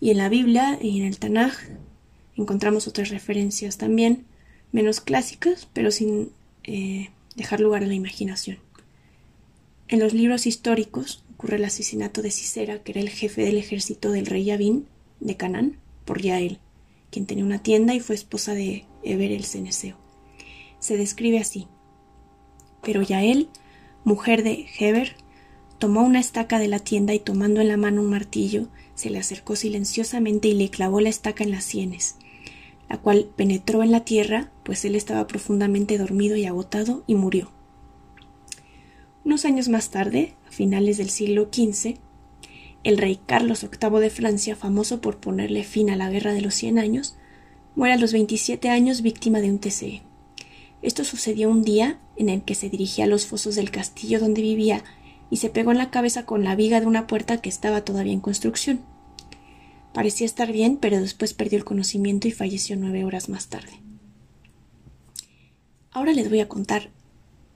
Y 0.00 0.10
en 0.10 0.18
la 0.18 0.28
Biblia 0.28 0.78
y 0.80 1.00
en 1.00 1.06
el 1.06 1.18
Tanaj 1.18 1.54
encontramos 2.36 2.88
otras 2.88 3.10
referencias 3.10 3.76
también, 3.76 4.24
menos 4.72 5.00
clásicas, 5.00 5.68
pero 5.72 5.90
sin 5.90 6.30
eh, 6.64 7.10
dejar 7.36 7.60
lugar 7.60 7.82
a 7.82 7.86
la 7.86 7.94
imaginación. 7.94 8.58
En 9.88 9.98
los 9.98 10.14
libros 10.14 10.46
históricos 10.46 11.22
ocurre 11.40 11.56
el 11.56 11.64
asesinato 11.64 12.20
de 12.20 12.30
Sisera, 12.30 12.82
que 12.82 12.92
era 12.92 13.00
el 13.00 13.08
jefe 13.08 13.42
del 13.42 13.56
ejército 13.56 14.12
del 14.12 14.26
rey 14.26 14.44
Yavin 14.44 14.86
de 15.20 15.38
Canaán, 15.38 15.78
por 16.04 16.20
Yael, 16.20 16.58
quien 17.10 17.24
tenía 17.24 17.46
una 17.46 17.62
tienda 17.62 17.94
y 17.94 18.00
fue 18.00 18.14
esposa 18.14 18.52
de 18.52 18.84
Eber 19.02 19.32
el 19.32 19.46
Ceneseo. 19.46 19.96
Se 20.80 20.98
describe 20.98 21.38
así. 21.38 21.66
Pero 22.82 23.00
Yael, 23.00 23.48
mujer 24.04 24.42
de 24.42 24.66
Heber, 24.78 25.16
tomó 25.78 26.02
una 26.02 26.20
estaca 26.20 26.58
de 26.58 26.68
la 26.68 26.78
tienda 26.78 27.14
y 27.14 27.20
tomando 27.20 27.62
en 27.62 27.68
la 27.68 27.78
mano 27.78 28.02
un 28.02 28.10
martillo, 28.10 28.68
se 28.94 29.08
le 29.08 29.18
acercó 29.18 29.56
silenciosamente 29.56 30.48
y 30.48 30.52
le 30.52 30.68
clavó 30.68 31.00
la 31.00 31.08
estaca 31.08 31.42
en 31.42 31.52
las 31.52 31.64
sienes, 31.64 32.16
la 32.90 32.98
cual 32.98 33.30
penetró 33.34 33.82
en 33.82 33.92
la 33.92 34.04
tierra, 34.04 34.52
pues 34.62 34.84
él 34.84 34.94
estaba 34.94 35.26
profundamente 35.26 35.96
dormido 35.96 36.36
y 36.36 36.44
agotado, 36.44 37.02
y 37.06 37.14
murió. 37.14 37.50
Unos 39.30 39.44
años 39.44 39.68
más 39.68 39.90
tarde, 39.90 40.34
a 40.48 40.50
finales 40.50 40.98
del 40.98 41.08
siglo 41.08 41.50
XV, 41.52 41.94
el 42.82 42.98
rey 42.98 43.20
Carlos 43.26 43.62
VIII 43.62 44.00
de 44.00 44.10
Francia, 44.10 44.56
famoso 44.56 45.00
por 45.00 45.18
ponerle 45.18 45.62
fin 45.62 45.88
a 45.88 45.94
la 45.94 46.10
Guerra 46.10 46.32
de 46.32 46.40
los 46.40 46.56
Cien 46.56 46.80
Años, 46.80 47.14
muere 47.76 47.94
a 47.94 47.96
los 47.96 48.12
27 48.12 48.70
años 48.70 49.02
víctima 49.02 49.38
de 49.38 49.48
un 49.48 49.60
TCE. 49.60 50.02
Esto 50.82 51.04
sucedió 51.04 51.48
un 51.48 51.62
día 51.62 52.00
en 52.16 52.28
el 52.28 52.42
que 52.42 52.56
se 52.56 52.70
dirigía 52.70 53.04
a 53.04 53.06
los 53.06 53.26
fosos 53.26 53.54
del 53.54 53.70
castillo 53.70 54.18
donde 54.18 54.42
vivía 54.42 54.82
y 55.30 55.36
se 55.36 55.48
pegó 55.48 55.70
en 55.70 55.78
la 55.78 55.92
cabeza 55.92 56.26
con 56.26 56.42
la 56.42 56.56
viga 56.56 56.80
de 56.80 56.88
una 56.88 57.06
puerta 57.06 57.40
que 57.40 57.50
estaba 57.50 57.84
todavía 57.84 58.14
en 58.14 58.20
construcción. 58.20 58.80
Parecía 59.94 60.26
estar 60.26 60.50
bien, 60.50 60.76
pero 60.76 61.00
después 61.00 61.34
perdió 61.34 61.56
el 61.56 61.64
conocimiento 61.64 62.26
y 62.26 62.32
falleció 62.32 62.74
nueve 62.74 63.04
horas 63.04 63.28
más 63.28 63.46
tarde. 63.46 63.80
Ahora 65.92 66.14
les 66.14 66.28
voy 66.28 66.40
a 66.40 66.48
contar 66.48 66.90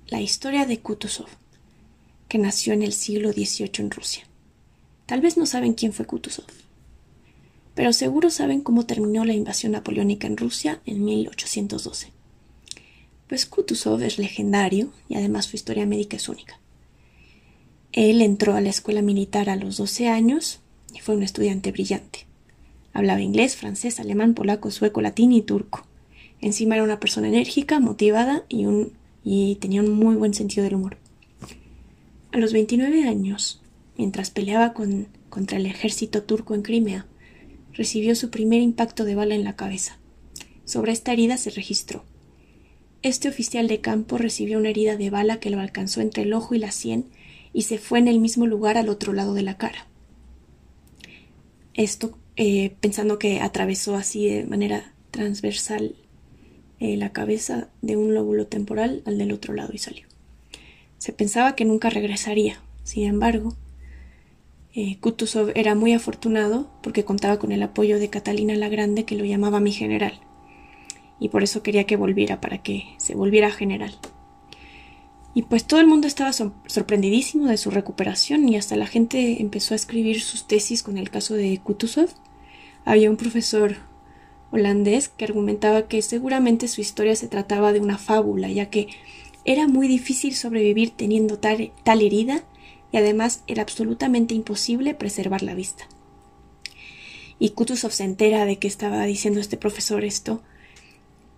la 0.06 0.20
historia 0.20 0.66
de 0.66 0.78
Kutuzov 0.78 1.26
que 2.28 2.38
nació 2.38 2.72
en 2.72 2.82
el 2.82 2.92
siglo 2.92 3.32
XVIII 3.32 3.70
en 3.78 3.90
Rusia. 3.90 4.24
Tal 5.06 5.20
vez 5.20 5.36
no 5.36 5.46
saben 5.46 5.74
quién 5.74 5.92
fue 5.92 6.06
Kutuzov, 6.06 6.46
pero 7.74 7.92
seguro 7.92 8.30
saben 8.30 8.60
cómo 8.60 8.86
terminó 8.86 9.24
la 9.24 9.34
invasión 9.34 9.72
napoleónica 9.72 10.26
en 10.26 10.36
Rusia 10.36 10.80
en 10.86 11.04
1812. 11.04 12.12
Pues 13.28 13.46
Kutuzov 13.46 14.02
es 14.02 14.18
legendario 14.18 14.92
y 15.08 15.16
además 15.16 15.46
su 15.46 15.56
historia 15.56 15.86
médica 15.86 16.16
es 16.16 16.28
única. 16.28 16.60
Él 17.92 18.22
entró 18.22 18.54
a 18.54 18.60
la 18.60 18.70
escuela 18.70 19.02
militar 19.02 19.48
a 19.48 19.56
los 19.56 19.76
12 19.76 20.08
años 20.08 20.60
y 20.94 21.00
fue 21.00 21.16
un 21.16 21.22
estudiante 21.22 21.72
brillante. 21.72 22.26
Hablaba 22.92 23.20
inglés, 23.20 23.56
francés, 23.56 23.98
alemán, 23.98 24.34
polaco, 24.34 24.70
sueco, 24.70 25.00
latín 25.00 25.32
y 25.32 25.42
turco. 25.42 25.86
Encima 26.40 26.76
era 26.76 26.84
una 26.84 27.00
persona 27.00 27.28
enérgica, 27.28 27.80
motivada 27.80 28.44
y, 28.48 28.66
y 29.24 29.56
tenía 29.56 29.80
un 29.80 29.92
muy 29.92 30.14
buen 30.16 30.34
sentido 30.34 30.64
del 30.64 30.74
humor. 30.74 30.98
A 32.34 32.38
los 32.38 32.52
29 32.52 33.06
años, 33.06 33.62
mientras 33.96 34.32
peleaba 34.32 34.74
contra 34.74 35.56
el 35.56 35.66
ejército 35.66 36.24
turco 36.24 36.56
en 36.56 36.62
Crimea, 36.62 37.06
recibió 37.72 38.16
su 38.16 38.30
primer 38.30 38.60
impacto 38.60 39.04
de 39.04 39.14
bala 39.14 39.36
en 39.36 39.44
la 39.44 39.54
cabeza. 39.54 40.00
Sobre 40.64 40.90
esta 40.90 41.12
herida 41.12 41.36
se 41.36 41.50
registró. 41.50 42.02
Este 43.02 43.28
oficial 43.28 43.68
de 43.68 43.80
campo 43.80 44.18
recibió 44.18 44.58
una 44.58 44.70
herida 44.70 44.96
de 44.96 45.10
bala 45.10 45.38
que 45.38 45.48
lo 45.48 45.60
alcanzó 45.60 46.00
entre 46.00 46.24
el 46.24 46.32
ojo 46.32 46.56
y 46.56 46.58
la 46.58 46.72
sien 46.72 47.04
y 47.52 47.62
se 47.62 47.78
fue 47.78 48.00
en 48.00 48.08
el 48.08 48.18
mismo 48.18 48.48
lugar 48.48 48.78
al 48.78 48.88
otro 48.88 49.12
lado 49.12 49.34
de 49.34 49.42
la 49.42 49.56
cara. 49.56 49.86
Esto 51.72 52.18
eh, 52.34 52.74
pensando 52.80 53.20
que 53.20 53.42
atravesó 53.42 53.94
así 53.94 54.28
de 54.28 54.44
manera 54.44 54.92
transversal 55.12 55.94
eh, 56.80 56.96
la 56.96 57.12
cabeza 57.12 57.68
de 57.80 57.96
un 57.96 58.12
lóbulo 58.12 58.48
temporal 58.48 59.04
al 59.06 59.18
del 59.18 59.30
otro 59.30 59.54
lado 59.54 59.70
y 59.72 59.78
salió. 59.78 60.13
Se 61.04 61.12
pensaba 61.12 61.54
que 61.54 61.66
nunca 61.66 61.90
regresaría. 61.90 62.62
Sin 62.82 63.04
embargo, 63.04 63.54
eh, 64.72 64.96
Kutuzov 65.00 65.52
era 65.54 65.74
muy 65.74 65.92
afortunado 65.92 66.70
porque 66.82 67.04
contaba 67.04 67.38
con 67.38 67.52
el 67.52 67.62
apoyo 67.62 67.98
de 67.98 68.08
Catalina 68.08 68.54
la 68.54 68.70
Grande 68.70 69.04
que 69.04 69.14
lo 69.14 69.26
llamaba 69.26 69.60
mi 69.60 69.70
general. 69.70 70.18
Y 71.20 71.28
por 71.28 71.42
eso 71.42 71.62
quería 71.62 71.84
que 71.84 71.96
volviera, 71.98 72.40
para 72.40 72.62
que 72.62 72.86
se 72.96 73.14
volviera 73.14 73.50
general. 73.50 73.94
Y 75.34 75.42
pues 75.42 75.66
todo 75.66 75.78
el 75.80 75.86
mundo 75.86 76.06
estaba 76.06 76.32
sorprendidísimo 76.32 77.48
de 77.48 77.58
su 77.58 77.70
recuperación 77.70 78.48
y 78.48 78.56
hasta 78.56 78.74
la 78.74 78.86
gente 78.86 79.42
empezó 79.42 79.74
a 79.74 79.76
escribir 79.76 80.22
sus 80.22 80.48
tesis 80.48 80.82
con 80.82 80.96
el 80.96 81.10
caso 81.10 81.34
de 81.34 81.60
Kutuzov. 81.62 82.08
Había 82.86 83.10
un 83.10 83.18
profesor 83.18 83.76
holandés 84.52 85.10
que 85.10 85.26
argumentaba 85.26 85.86
que 85.86 86.00
seguramente 86.00 86.66
su 86.66 86.80
historia 86.80 87.14
se 87.14 87.28
trataba 87.28 87.74
de 87.74 87.80
una 87.80 87.98
fábula, 87.98 88.48
ya 88.48 88.70
que 88.70 88.88
era 89.44 89.68
muy 89.68 89.88
difícil 89.88 90.34
sobrevivir 90.34 90.90
teniendo 90.90 91.38
tal, 91.38 91.70
herida 91.86 92.44
y 92.92 92.96
además 92.96 93.42
era 93.46 93.62
absolutamente 93.62 94.34
imposible 94.34 94.94
preservar 94.94 95.42
la 95.42 95.54
vista. 95.54 95.86
Y 97.38 97.50
Kutuzov 97.50 97.92
se 97.92 98.04
entera 98.04 98.46
de 98.46 98.58
que 98.58 98.68
estaba 98.68 99.04
diciendo 99.04 99.40
este 99.40 99.56
profesor 99.56 100.04
esto 100.04 100.42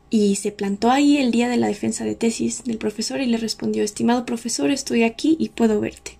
y 0.08 0.36
se 0.36 0.52
plantó 0.52 0.90
ahí 0.90 1.16
el 1.16 1.32
día 1.32 1.48
de 1.48 1.56
la 1.56 1.66
defensa 1.66 2.04
de 2.04 2.14
tesis 2.14 2.62
del 2.64 2.78
profesor 2.78 3.20
y 3.20 3.26
le 3.26 3.38
respondió 3.38 3.82
Estimado 3.82 4.24
profesor, 4.24 4.70
estoy 4.70 5.02
aquí 5.02 5.36
y 5.40 5.48
puedo 5.48 5.80
verte. 5.80 6.16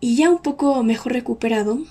Y 0.00 0.16
ya 0.16 0.30
un 0.30 0.38
poco 0.38 0.82
mejor 0.82 1.12
recuperado, 1.12 1.84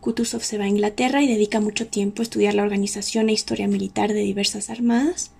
Kutuzov 0.00 0.42
se 0.42 0.58
va 0.58 0.64
a 0.64 0.68
Inglaterra 0.68 1.22
y 1.22 1.26
dedica 1.26 1.60
mucho 1.60 1.88
tiempo 1.88 2.22
a 2.22 2.24
estudiar 2.24 2.54
la 2.54 2.62
organización 2.62 3.28
e 3.28 3.32
historia 3.32 3.66
militar 3.66 4.12
de 4.12 4.20
diversas 4.20 4.70
armadas 4.70 5.32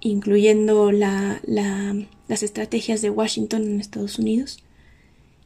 incluyendo 0.00 0.92
las 0.92 2.42
estrategias 2.42 3.02
de 3.02 3.10
Washington 3.10 3.62
en 3.64 3.80
Estados 3.80 4.18
Unidos, 4.18 4.62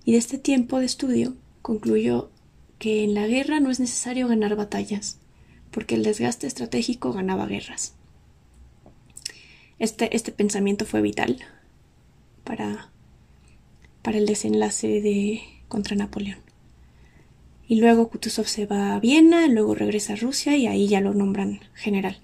y 0.04 0.12
de 0.12 0.18
este 0.18 0.38
tiempo 0.38 0.78
de 0.80 0.86
estudio 0.86 1.34
concluyó 1.62 2.30
que 2.78 3.04
en 3.04 3.14
la 3.14 3.26
guerra 3.26 3.60
no 3.60 3.70
es 3.70 3.78
necesario 3.78 4.26
ganar 4.28 4.56
batallas, 4.56 5.18
porque 5.70 5.94
el 5.94 6.02
desgaste 6.02 6.46
estratégico 6.46 7.12
ganaba 7.12 7.46
guerras. 7.46 7.94
Este, 9.78 10.14
este 10.14 10.32
pensamiento 10.32 10.84
fue 10.84 11.00
vital 11.00 11.38
para, 12.44 12.90
para 14.02 14.18
el 14.18 14.26
desenlace 14.26 15.00
de 15.00 15.42
contra 15.68 15.96
Napoleón. 15.96 16.38
Y 17.66 17.80
luego 17.80 18.08
Kutuzov 18.08 18.46
se 18.46 18.66
va 18.66 18.94
a 18.94 19.00
Viena, 19.00 19.46
luego 19.46 19.74
regresa 19.74 20.12
a 20.12 20.16
Rusia 20.16 20.56
y 20.56 20.66
ahí 20.66 20.88
ya 20.88 21.00
lo 21.00 21.14
nombran 21.14 21.60
general. 21.74 22.18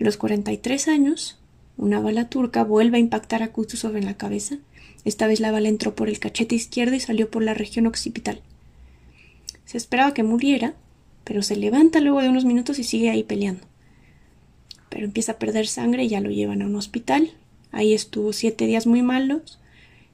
A 0.00 0.04
los 0.04 0.16
43 0.16 0.88
años 0.88 1.37
una 1.78 2.00
bala 2.00 2.28
turca 2.28 2.64
vuelve 2.64 2.96
a 2.96 3.00
impactar 3.00 3.42
a 3.42 3.52
Kutuzov 3.52 3.96
en 3.96 4.04
la 4.04 4.16
cabeza. 4.16 4.58
Esta 5.04 5.28
vez 5.28 5.38
la 5.38 5.52
bala 5.52 5.68
entró 5.68 5.94
por 5.94 6.08
el 6.08 6.18
cachete 6.18 6.56
izquierdo 6.56 6.96
y 6.96 7.00
salió 7.00 7.30
por 7.30 7.44
la 7.44 7.54
región 7.54 7.86
occipital. 7.86 8.42
Se 9.64 9.78
esperaba 9.78 10.12
que 10.12 10.24
muriera, 10.24 10.74
pero 11.22 11.42
se 11.42 11.54
levanta 11.54 12.00
luego 12.00 12.20
de 12.20 12.28
unos 12.28 12.44
minutos 12.44 12.80
y 12.80 12.84
sigue 12.84 13.10
ahí 13.10 13.22
peleando. 13.22 13.64
Pero 14.90 15.04
empieza 15.04 15.32
a 15.32 15.38
perder 15.38 15.68
sangre 15.68 16.04
y 16.04 16.08
ya 16.08 16.20
lo 16.20 16.30
llevan 16.30 16.62
a 16.62 16.66
un 16.66 16.74
hospital. 16.74 17.30
Ahí 17.70 17.94
estuvo 17.94 18.32
siete 18.32 18.66
días 18.66 18.86
muy 18.88 19.02
malos 19.02 19.60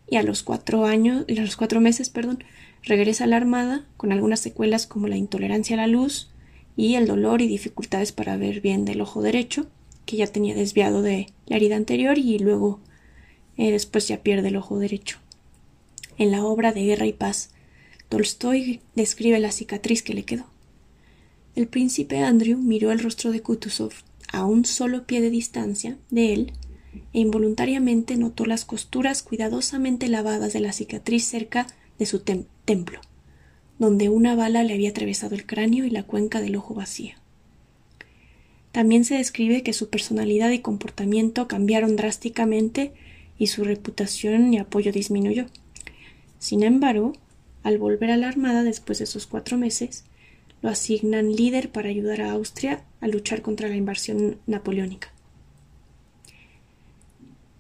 y 0.07 0.17
a 0.17 0.23
los 0.23 0.43
cuatro 0.43 0.85
años, 0.85 1.25
y 1.29 1.39
a 1.39 1.43
los 1.43 1.57
cuatro 1.57 1.81
meses, 1.81 2.11
perdón, 2.11 2.45
regresa 2.83 3.25
a 3.25 3.27
la 3.27 3.39
armada 3.39 3.87
con 3.97 4.13
algunas 4.13 4.41
secuelas 4.41 4.87
como 4.87 5.09
la 5.09 5.17
intolerancia 5.17 5.75
a 5.75 5.79
la 5.79 5.87
luz 5.87 6.29
y 6.77 6.97
el 6.97 7.07
dolor 7.07 7.41
y 7.41 7.49
dificultades 7.49 8.13
para 8.13 8.37
ver 8.37 8.61
bien 8.61 8.85
del 8.85 9.01
ojo 9.01 9.23
derecho 9.23 9.67
ya 10.17 10.27
tenía 10.27 10.55
desviado 10.55 11.03
de 11.03 11.29
la 11.47 11.57
herida 11.57 11.77
anterior 11.77 12.19
y 12.19 12.39
luego 12.39 12.81
eh, 13.57 13.71
después 13.71 14.09
ya 14.09 14.23
pierde 14.23 14.49
el 14.49 14.57
ojo 14.57 14.79
derecho. 14.79 15.19
En 16.17 16.31
la 16.31 16.45
obra 16.45 16.73
de 16.73 16.85
Guerra 16.85 17.07
y 17.07 17.13
Paz, 17.13 17.51
Tolstoy 18.09 18.81
describe 18.95 19.39
la 19.41 19.53
cicatriz 19.53 20.03
que 20.03 20.15
le 20.15 20.25
quedó. 20.25 20.47
El 21.55 21.69
príncipe 21.69 22.19
Andrew 22.19 22.59
miró 22.59 22.91
el 22.93 23.01
rostro 23.01 23.31
de 23.31 23.41
Kutuzov 23.41 23.93
a 24.33 24.45
un 24.45 24.65
solo 24.65 25.07
pie 25.07 25.21
de 25.21 25.31
distancia 25.31 25.97
de 26.11 26.33
él 26.33 26.53
e 27.13 27.21
involuntariamente 27.21 28.17
notó 28.17 28.47
las 28.47 28.65
costuras 28.65 29.23
cuidadosamente 29.23 30.09
lavadas 30.09 30.53
de 30.53 30.61
la 30.61 30.73
cicatriz 30.73 31.25
cerca 31.25 31.67
de 31.99 32.07
su 32.07 32.21
templo, 32.21 33.01
donde 33.79 34.09
una 34.09 34.35
bala 34.35 34.63
le 34.63 34.75
había 34.75 34.91
atravesado 34.91 35.35
el 35.35 35.47
cráneo 35.47 35.85
y 35.85 35.91
la 35.91 36.03
cuenca 36.05 36.41
del 36.41 36.57
ojo 36.57 36.75
vacía. 36.75 37.17
También 38.75 39.05
se 39.05 39.15
describe 39.15 39.63
que 39.63 39.73
su 39.73 39.89
personalidad 39.89 40.51
y 40.51 40.59
comportamiento 40.59 41.47
cambiaron 41.47 41.95
drásticamente 41.95 42.93
y 43.39 43.47
su 43.47 43.63
reputación 43.63 44.53
y 44.53 44.59
apoyo 44.59 44.91
disminuyó. 44.91 45.47
Sin 46.41 46.65
embargo, 46.65 47.13
al 47.63 47.79
volver 47.79 48.11
a 48.11 48.17
la 48.17 48.27
Armada 48.27 48.65
después 48.65 48.99
de 48.99 49.05
esos 49.05 49.29
cuatro 49.29 49.57
meses, 49.57 50.03
lo 50.61 50.71
asignan 50.71 51.37
líder 51.37 51.71
para 51.71 51.89
ayudar 51.89 52.23
a 52.23 52.33
Austria 52.33 52.83
a 53.01 53.07
luchar 53.07 53.43
contra 53.43 53.69
la 53.69 53.77
invasión 53.77 54.39
napoleónica. 54.49 55.13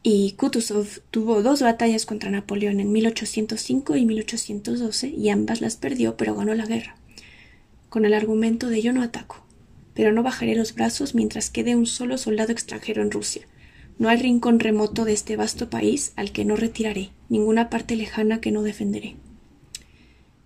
Y 0.03 0.33
Kutuzov 0.33 1.01
tuvo 1.13 1.45
dos 1.45 1.63
batallas 1.63 2.07
contra 2.07 2.33
Napoleón 2.33 2.81
en 2.81 2.91
1805 2.91 3.95
y 3.95 4.05
1812 4.05 5.11
y 5.11 5.29
ambas 5.29 5.61
las 5.61 5.77
perdió, 5.77 6.17
pero 6.17 6.35
ganó 6.35 6.55
la 6.55 6.67
guerra, 6.67 6.97
con 7.89 8.05
el 8.05 8.15
argumento 8.15 8.69
de 8.69 8.83
yo 8.83 8.93
no 8.93 9.01
ataco, 9.01 9.44
pero 9.95 10.13
no 10.13 10.23
bajaré 10.23 10.55
los 10.55 10.75
brazos 10.75 11.15
mientras 11.15 11.51
quede 11.51 11.77
un 11.77 11.87
solo 11.87 12.19
soldado 12.19 12.53
extranjero 12.53 13.03
en 13.03 13.11
Rusia. 13.11 13.47
No 13.99 14.09
hay 14.09 14.19
rincón 14.19 14.59
remoto 14.59 15.05
de 15.05 15.13
este 15.13 15.37
vasto 15.37 15.71
país 15.71 16.13
al 16.17 16.33
que 16.33 16.45
no 16.45 16.57
retiraré, 16.57 17.11
ninguna 17.29 17.71
parte 17.71 17.95
lejana 17.97 18.41
que 18.41 18.51
no 18.51 18.63
defenderé. 18.63 19.17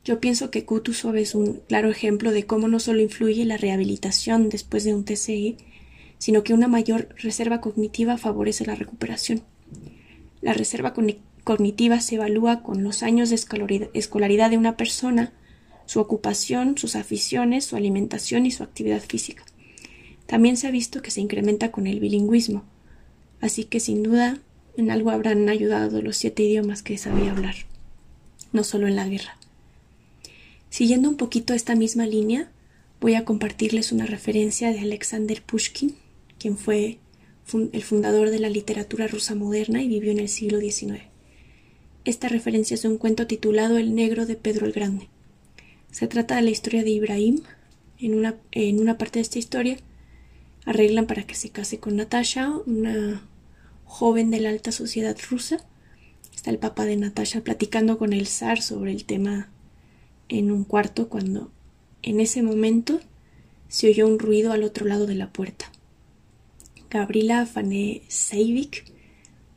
Yo 0.04 0.20
pienso 0.20 0.50
que 0.50 0.64
Kutuzov 0.64 1.16
es 1.16 1.34
un 1.34 1.60
claro 1.68 1.90
ejemplo 1.90 2.30
de 2.30 2.44
cómo 2.44 2.68
no 2.68 2.78
solo 2.80 3.00
influye 3.00 3.44
la 3.44 3.56
rehabilitación 3.56 4.48
después 4.48 4.84
de 4.84 4.94
un 4.94 5.04
TCE, 5.04 5.56
sino 6.18 6.42
que 6.44 6.54
una 6.54 6.68
mayor 6.68 7.08
reserva 7.16 7.60
cognitiva 7.60 8.18
favorece 8.18 8.66
la 8.66 8.74
recuperación. 8.74 9.42
La 10.40 10.52
reserva 10.52 10.94
cognitiva 11.44 12.00
se 12.00 12.16
evalúa 12.16 12.62
con 12.62 12.82
los 12.84 13.02
años 13.02 13.30
de 13.30 13.36
escolaridad 13.94 14.50
de 14.50 14.58
una 14.58 14.76
persona, 14.76 15.32
su 15.88 16.00
ocupación, 16.00 16.76
sus 16.76 16.96
aficiones, 16.96 17.64
su 17.64 17.74
alimentación 17.74 18.44
y 18.44 18.50
su 18.50 18.62
actividad 18.62 19.00
física. 19.00 19.42
También 20.26 20.58
se 20.58 20.66
ha 20.66 20.70
visto 20.70 21.00
que 21.00 21.10
se 21.10 21.22
incrementa 21.22 21.72
con 21.72 21.86
el 21.86 21.98
bilingüismo, 21.98 22.62
así 23.40 23.64
que 23.64 23.80
sin 23.80 24.02
duda 24.02 24.38
en 24.76 24.90
algo 24.90 25.10
habrán 25.10 25.48
ayudado 25.48 26.02
los 26.02 26.18
siete 26.18 26.42
idiomas 26.42 26.82
que 26.82 26.98
sabía 26.98 27.30
hablar, 27.30 27.54
no 28.52 28.64
solo 28.64 28.86
en 28.86 28.96
la 28.96 29.08
guerra. 29.08 29.38
Siguiendo 30.68 31.08
un 31.08 31.16
poquito 31.16 31.54
esta 31.54 31.74
misma 31.74 32.06
línea, 32.06 32.50
voy 33.00 33.14
a 33.14 33.24
compartirles 33.24 33.90
una 33.90 34.04
referencia 34.04 34.70
de 34.70 34.80
Alexander 34.80 35.40
Pushkin, 35.40 35.96
quien 36.38 36.58
fue 36.58 36.98
el 37.72 37.82
fundador 37.82 38.28
de 38.28 38.40
la 38.40 38.50
literatura 38.50 39.06
rusa 39.06 39.34
moderna 39.34 39.82
y 39.82 39.88
vivió 39.88 40.12
en 40.12 40.18
el 40.18 40.28
siglo 40.28 40.60
XIX. 40.60 41.00
Esta 42.04 42.28
referencia 42.28 42.74
es 42.74 42.84
un 42.84 42.98
cuento 42.98 43.26
titulado 43.26 43.78
El 43.78 43.94
negro 43.94 44.26
de 44.26 44.36
Pedro 44.36 44.66
el 44.66 44.72
Grande. 44.72 45.08
Se 45.90 46.06
trata 46.06 46.36
de 46.36 46.42
la 46.42 46.50
historia 46.50 46.84
de 46.84 46.90
Ibrahim. 46.90 47.40
En 47.98 48.14
una, 48.14 48.36
en 48.52 48.78
una 48.78 48.96
parte 48.96 49.18
de 49.18 49.22
esta 49.22 49.38
historia 49.38 49.76
arreglan 50.64 51.06
para 51.06 51.24
que 51.24 51.34
se 51.34 51.50
case 51.50 51.80
con 51.80 51.96
Natasha, 51.96 52.52
una 52.66 53.26
joven 53.84 54.30
de 54.30 54.40
la 54.40 54.50
alta 54.50 54.70
sociedad 54.70 55.16
rusa. 55.30 55.58
Está 56.34 56.50
el 56.50 56.58
papá 56.58 56.84
de 56.84 56.96
Natasha 56.96 57.40
platicando 57.40 57.98
con 57.98 58.12
el 58.12 58.26
zar 58.26 58.62
sobre 58.62 58.92
el 58.92 59.04
tema 59.04 59.50
en 60.28 60.52
un 60.52 60.64
cuarto 60.64 61.08
cuando 61.08 61.50
en 62.02 62.20
ese 62.20 62.42
momento 62.42 63.00
se 63.68 63.88
oyó 63.88 64.06
un 64.06 64.18
ruido 64.18 64.52
al 64.52 64.62
otro 64.62 64.86
lado 64.86 65.06
de 65.06 65.14
la 65.14 65.32
puerta. 65.32 65.72
Gabriela 66.90 67.44
Fanesevic 67.44 68.92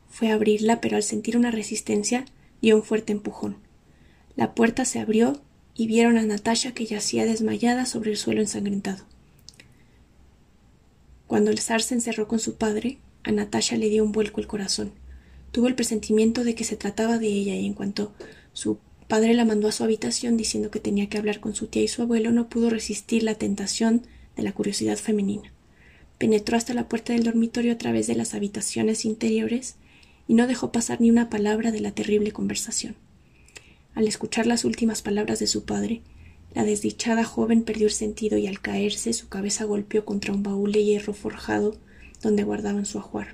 fue 0.09 0.31
a 0.31 0.35
abrirla, 0.35 0.81
pero 0.81 0.97
al 0.97 1.03
sentir 1.03 1.38
una 1.38 1.51
resistencia 1.51 2.25
dio 2.61 2.75
un 2.75 2.83
fuerte 2.83 3.13
empujón. 3.13 3.57
La 4.35 4.53
puerta 4.53 4.85
se 4.85 5.00
abrió 5.00 5.41
y 5.75 5.88
vieron 5.88 6.18
a 6.18 6.24
Natasha 6.24 6.74
que 6.74 6.86
yacía 6.86 7.25
desmayada 7.25 7.86
sobre 7.86 8.12
el 8.12 8.18
suelo 8.18 8.42
ensangrentado. 8.42 9.06
Cuando 11.27 11.51
el 11.51 11.60
zar 11.60 11.81
se 11.81 11.94
encerró 11.94 12.27
con 12.27 12.40
su 12.40 12.55
padre, 12.55 12.98
a 13.24 13.31
Natasha 13.31 13.77
le 13.77 13.90
dio 13.90 14.03
un 14.03 14.12
vuelco 14.12 14.42
el 14.42 14.48
corazón. 14.48 14.92
Tuvo 15.51 15.68
el 15.68 15.75
presentimiento 15.75 16.44
de 16.44 16.55
que 16.55 16.64
se 16.64 16.75
trataba 16.75 17.18
de 17.18 17.27
ella 17.27 17.55
y 17.55 17.66
en 17.66 17.74
cuanto 17.74 18.14
su 18.53 18.79
padre 19.07 19.34
la 19.34 19.46
mandó 19.46 19.68
a 19.68 19.72
su 19.72 19.84
habitación 19.84 20.38
diciendo 20.38 20.72
que 20.72 20.79
tenía 20.79 21.10
que 21.10 21.18
hablar 21.18 21.40
con 21.40 21.55
su 21.55 21.68
tía 21.68 21.84
y 21.84 21.88
su 21.88 22.01
abuelo, 22.01 22.31
no 22.31 22.50
pudo 22.50 22.70
resistir 22.70 23.24
la 23.24 23.36
tentación 23.36 24.03
de 24.36 24.44
la 24.44 24.53
curiosidad 24.53 24.98
femenina 24.98 25.51
penetró 26.22 26.55
hasta 26.55 26.75
la 26.75 26.88
puerta 26.88 27.14
del 27.14 27.24
dormitorio 27.24 27.74
a 27.74 27.79
través 27.79 28.05
de 28.05 28.14
las 28.14 28.36
habitaciones 28.36 29.05
interiores 29.05 29.74
y 30.27 30.36
no 30.36 30.46
dejó 30.46 30.72
pasar 30.72 31.01
ni 31.01 31.10
una 31.10 31.31
palabra 31.31 31.72
de 31.72 31.79
la 31.79 31.94
terrible 31.94 32.31
conversación. 32.31 32.96
Al 33.94 34.08
escuchar 34.08 34.48
las 34.48 34.66
últimas 34.66 35.01
palabras 35.01 35.40
de 35.40 35.48
su 35.48 35.66
padre, 35.66 36.01
la 36.54 36.64
desdichada 36.64 37.24
joven 37.24 37.64
perdió 37.64 37.88
el 37.88 37.94
sentido 37.94 38.38
y 38.38 38.48
al 38.48 38.62
caerse 38.62 39.14
su 39.14 39.30
cabeza 39.30 39.66
golpeó 39.66 40.06
contra 40.06 40.34
un 40.34 40.44
baúl 40.44 40.72
de 40.72 40.84
hierro 40.84 41.14
forjado 41.14 41.75
donde 42.22 42.44
guardaban 42.44 42.86
su 42.86 43.00
ajuar. 43.00 43.34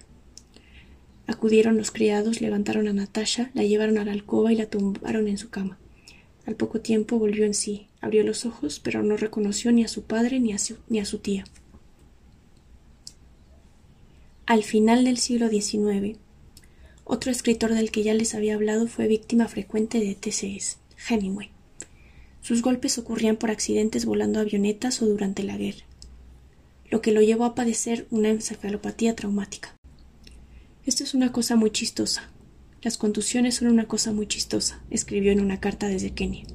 Acudieron 1.28 1.78
los 1.78 1.92
criados, 1.92 2.42
levantaron 2.42 2.88
a 2.88 2.94
Natasha, 2.94 3.52
la 3.54 3.64
llevaron 3.64 3.98
a 3.98 4.06
la 4.06 4.14
alcoba 4.14 4.54
y 4.54 4.56
la 4.56 4.68
tumbaron 4.68 5.28
en 5.28 5.38
su 5.38 5.50
cama. 5.50 5.78
Al 6.46 6.56
poco 6.56 6.80
tiempo 6.80 7.20
volvió 7.20 7.46
en 7.46 7.54
sí, 7.54 7.88
abrió 8.00 8.24
los 8.24 8.46
ojos, 8.46 8.80
pero 8.80 9.04
no 9.04 9.18
reconoció 9.18 9.72
ni 9.74 9.84
a 9.84 9.90
su 9.90 10.04
padre 10.04 10.40
ni 10.40 10.54
a 10.54 10.58
su, 10.58 10.78
ni 10.88 11.00
a 11.00 11.06
su 11.06 11.20
tía. 11.20 11.44
Al 14.46 14.64
final 14.64 15.04
del 15.04 15.18
siglo 15.18 15.50
XIX, 15.50 16.18
otro 17.10 17.32
escritor 17.32 17.74
del 17.74 17.90
que 17.90 18.04
ya 18.04 18.14
les 18.14 18.36
había 18.36 18.56
hablado 18.56 18.86
fue 18.88 19.08
víctima 19.08 19.48
frecuente 19.48 20.00
de 20.00 20.14
TCS, 20.14 20.78
Hemingway. 21.08 21.52
Sus 22.42 22.62
golpes 22.62 22.98
ocurrían 22.98 23.38
por 23.38 23.50
accidentes 23.50 24.06
volando 24.06 24.42
avionetas 24.42 25.02
o 25.02 25.06
durante 25.06 25.44
la 25.44 25.58
guerra, 25.58 25.86
lo 26.90 27.02
que 27.02 27.14
lo 27.14 27.22
llevó 27.22 27.46
a 27.46 27.56
padecer 27.56 28.08
una 28.12 28.30
encefalopatía 28.30 29.16
traumática. 29.16 29.74
Esto 30.86 31.06
es 31.06 31.14
una 31.14 31.32
cosa 31.32 31.56
muy 31.56 31.72
chistosa. 31.72 32.30
Las 32.82 32.98
contusiones 32.98 33.56
son 33.56 33.70
una 33.70 33.88
cosa 33.88 34.12
muy 34.12 34.28
chistosa, 34.28 34.82
escribió 34.90 35.32
en 35.32 35.40
una 35.40 35.62
carta 35.62 35.88
desde 35.88 36.12
Kenia. 36.12 36.46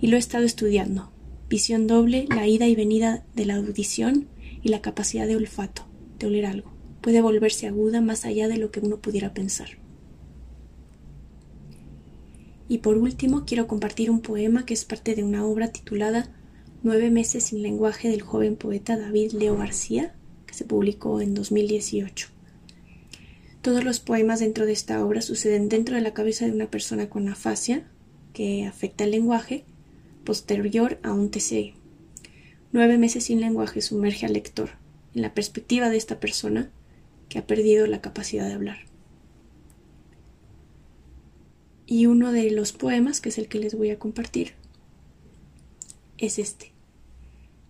Y 0.00 0.06
lo 0.06 0.16
he 0.16 0.18
estado 0.18 0.44
estudiando. 0.44 1.12
Visión 1.48 1.86
doble, 1.86 2.26
la 2.28 2.46
ida 2.46 2.66
y 2.66 2.74
venida 2.74 3.24
de 3.34 3.44
la 3.44 3.56
audición 3.56 4.28
y 4.62 4.70
la 4.70 4.80
capacidad 4.80 5.26
de 5.26 5.36
olfato, 5.36 5.86
de 6.18 6.26
oler 6.26 6.46
algo 6.46 6.75
puede 7.06 7.22
volverse 7.22 7.68
aguda 7.68 8.00
más 8.00 8.24
allá 8.24 8.48
de 8.48 8.56
lo 8.56 8.72
que 8.72 8.80
uno 8.80 8.96
pudiera 8.96 9.32
pensar. 9.32 9.68
Y 12.68 12.78
por 12.78 12.98
último, 12.98 13.44
quiero 13.46 13.68
compartir 13.68 14.10
un 14.10 14.20
poema 14.20 14.66
que 14.66 14.74
es 14.74 14.84
parte 14.84 15.14
de 15.14 15.22
una 15.22 15.46
obra 15.46 15.68
titulada 15.68 16.34
Nueve 16.82 17.12
meses 17.12 17.44
sin 17.44 17.62
lenguaje 17.62 18.08
del 18.08 18.22
joven 18.22 18.56
poeta 18.56 18.96
David 18.98 19.34
Leo 19.34 19.56
García, 19.56 20.16
que 20.48 20.54
se 20.54 20.64
publicó 20.64 21.20
en 21.20 21.34
2018. 21.34 22.26
Todos 23.62 23.84
los 23.84 24.00
poemas 24.00 24.40
dentro 24.40 24.66
de 24.66 24.72
esta 24.72 25.04
obra 25.06 25.22
suceden 25.22 25.68
dentro 25.68 25.94
de 25.94 26.02
la 26.02 26.12
cabeza 26.12 26.44
de 26.44 26.50
una 26.50 26.72
persona 26.72 27.08
con 27.08 27.28
afasia, 27.28 27.88
que 28.32 28.66
afecta 28.66 29.04
el 29.04 29.12
lenguaje, 29.12 29.64
posterior 30.24 30.98
a 31.04 31.12
un 31.12 31.30
TCE. 31.30 31.74
Nueve 32.72 32.98
meses 32.98 33.22
sin 33.22 33.40
lenguaje 33.40 33.80
sumerge 33.80 34.26
al 34.26 34.32
lector 34.32 34.70
en 35.14 35.22
la 35.22 35.34
perspectiva 35.34 35.88
de 35.88 35.98
esta 35.98 36.18
persona 36.18 36.72
que 37.28 37.38
ha 37.38 37.46
perdido 37.46 37.86
la 37.86 38.00
capacidad 38.00 38.46
de 38.46 38.54
hablar. 38.54 38.78
Y 41.86 42.06
uno 42.06 42.32
de 42.32 42.50
los 42.50 42.72
poemas, 42.72 43.20
que 43.20 43.28
es 43.28 43.38
el 43.38 43.48
que 43.48 43.60
les 43.60 43.74
voy 43.74 43.90
a 43.90 43.98
compartir, 43.98 44.54
es 46.18 46.38
este. 46.38 46.72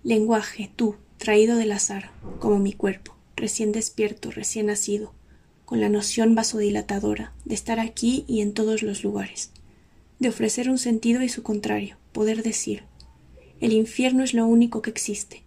Lenguaje, 0.03 0.71
tú, 0.75 0.97
traído 1.19 1.57
del 1.57 1.73
azar, 1.73 2.11
como 2.39 2.59
mi 2.59 2.73
cuerpo, 2.73 3.17
recién 3.37 3.73
despierto, 3.73 4.31
recién 4.31 4.67
nacido, 4.67 5.13
con 5.65 5.81
la 5.81 5.89
noción 5.89 6.35
vasodilatadora 6.35 7.33
de 7.45 7.55
estar 7.55 7.81
aquí 7.81 8.25
y 8.29 8.41
en 8.41 8.55
todos 8.55 8.83
los 8.83 9.03
lugares, 9.03 9.51
de 10.19 10.29
ofrecer 10.29 10.71
un 10.71 10.79
sentido 10.79 11.23
y 11.23 11.29
su 11.29 11.43
contrario, 11.43 11.97
poder 12.13 12.43
decir, 12.43 12.85
el 13.61 13.73
infierno 13.73 14.23
es 14.23 14.33
lo 14.33 14.47
único 14.47 14.81
que 14.81 14.91
existe, 14.91 15.43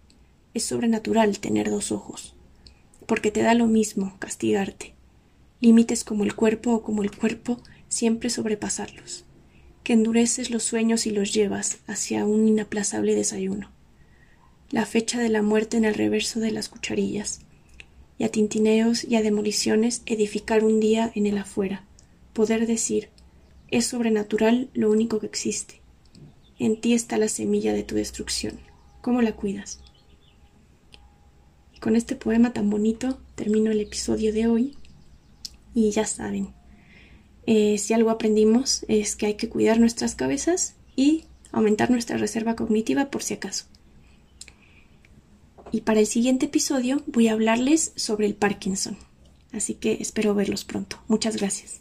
es 0.52 0.64
sobrenatural 0.64 1.38
tener 1.38 1.70
dos 1.70 1.90
ojos, 1.90 2.34
porque 3.10 3.32
te 3.32 3.42
da 3.42 3.54
lo 3.54 3.66
mismo 3.66 4.14
castigarte. 4.20 4.94
Límites 5.60 6.04
como 6.04 6.22
el 6.22 6.36
cuerpo 6.36 6.74
o 6.74 6.82
como 6.84 7.02
el 7.02 7.10
cuerpo, 7.10 7.60
siempre 7.88 8.30
sobrepasarlos. 8.30 9.24
Que 9.82 9.94
endureces 9.94 10.50
los 10.50 10.62
sueños 10.62 11.06
y 11.06 11.10
los 11.10 11.34
llevas 11.34 11.78
hacia 11.88 12.24
un 12.24 12.46
inaplazable 12.46 13.16
desayuno. 13.16 13.68
La 14.70 14.86
fecha 14.86 15.18
de 15.18 15.28
la 15.28 15.42
muerte 15.42 15.76
en 15.76 15.84
el 15.84 15.94
reverso 15.94 16.38
de 16.38 16.52
las 16.52 16.68
cucharillas. 16.68 17.40
Y 18.16 18.22
a 18.22 18.28
tintineos 18.28 19.02
y 19.02 19.16
a 19.16 19.22
demoliciones 19.22 20.02
edificar 20.06 20.62
un 20.62 20.78
día 20.78 21.10
en 21.16 21.26
el 21.26 21.36
afuera. 21.38 21.84
Poder 22.32 22.68
decir, 22.68 23.08
es 23.72 23.86
sobrenatural 23.86 24.70
lo 24.72 24.88
único 24.88 25.18
que 25.18 25.26
existe. 25.26 25.80
En 26.60 26.80
ti 26.80 26.94
está 26.94 27.18
la 27.18 27.26
semilla 27.26 27.72
de 27.72 27.82
tu 27.82 27.96
destrucción. 27.96 28.60
¿Cómo 29.00 29.20
la 29.20 29.32
cuidas? 29.32 29.80
Con 31.80 31.96
este 31.96 32.14
poema 32.14 32.52
tan 32.52 32.68
bonito 32.68 33.18
termino 33.34 33.70
el 33.70 33.80
episodio 33.80 34.32
de 34.34 34.46
hoy 34.46 34.76
y 35.74 35.90
ya 35.90 36.06
saben, 36.06 36.52
eh, 37.46 37.78
si 37.78 37.94
algo 37.94 38.10
aprendimos 38.10 38.84
es 38.86 39.16
que 39.16 39.26
hay 39.26 39.34
que 39.34 39.48
cuidar 39.48 39.80
nuestras 39.80 40.14
cabezas 40.14 40.74
y 40.94 41.24
aumentar 41.52 41.90
nuestra 41.90 42.18
reserva 42.18 42.54
cognitiva 42.54 43.10
por 43.10 43.22
si 43.22 43.34
acaso. 43.34 43.64
Y 45.72 45.82
para 45.82 46.00
el 46.00 46.06
siguiente 46.06 46.46
episodio 46.46 47.02
voy 47.06 47.28
a 47.28 47.32
hablarles 47.32 47.92
sobre 47.96 48.26
el 48.26 48.34
Parkinson. 48.34 48.98
Así 49.52 49.74
que 49.74 49.98
espero 50.00 50.34
verlos 50.34 50.64
pronto. 50.64 50.98
Muchas 51.08 51.36
gracias. 51.36 51.80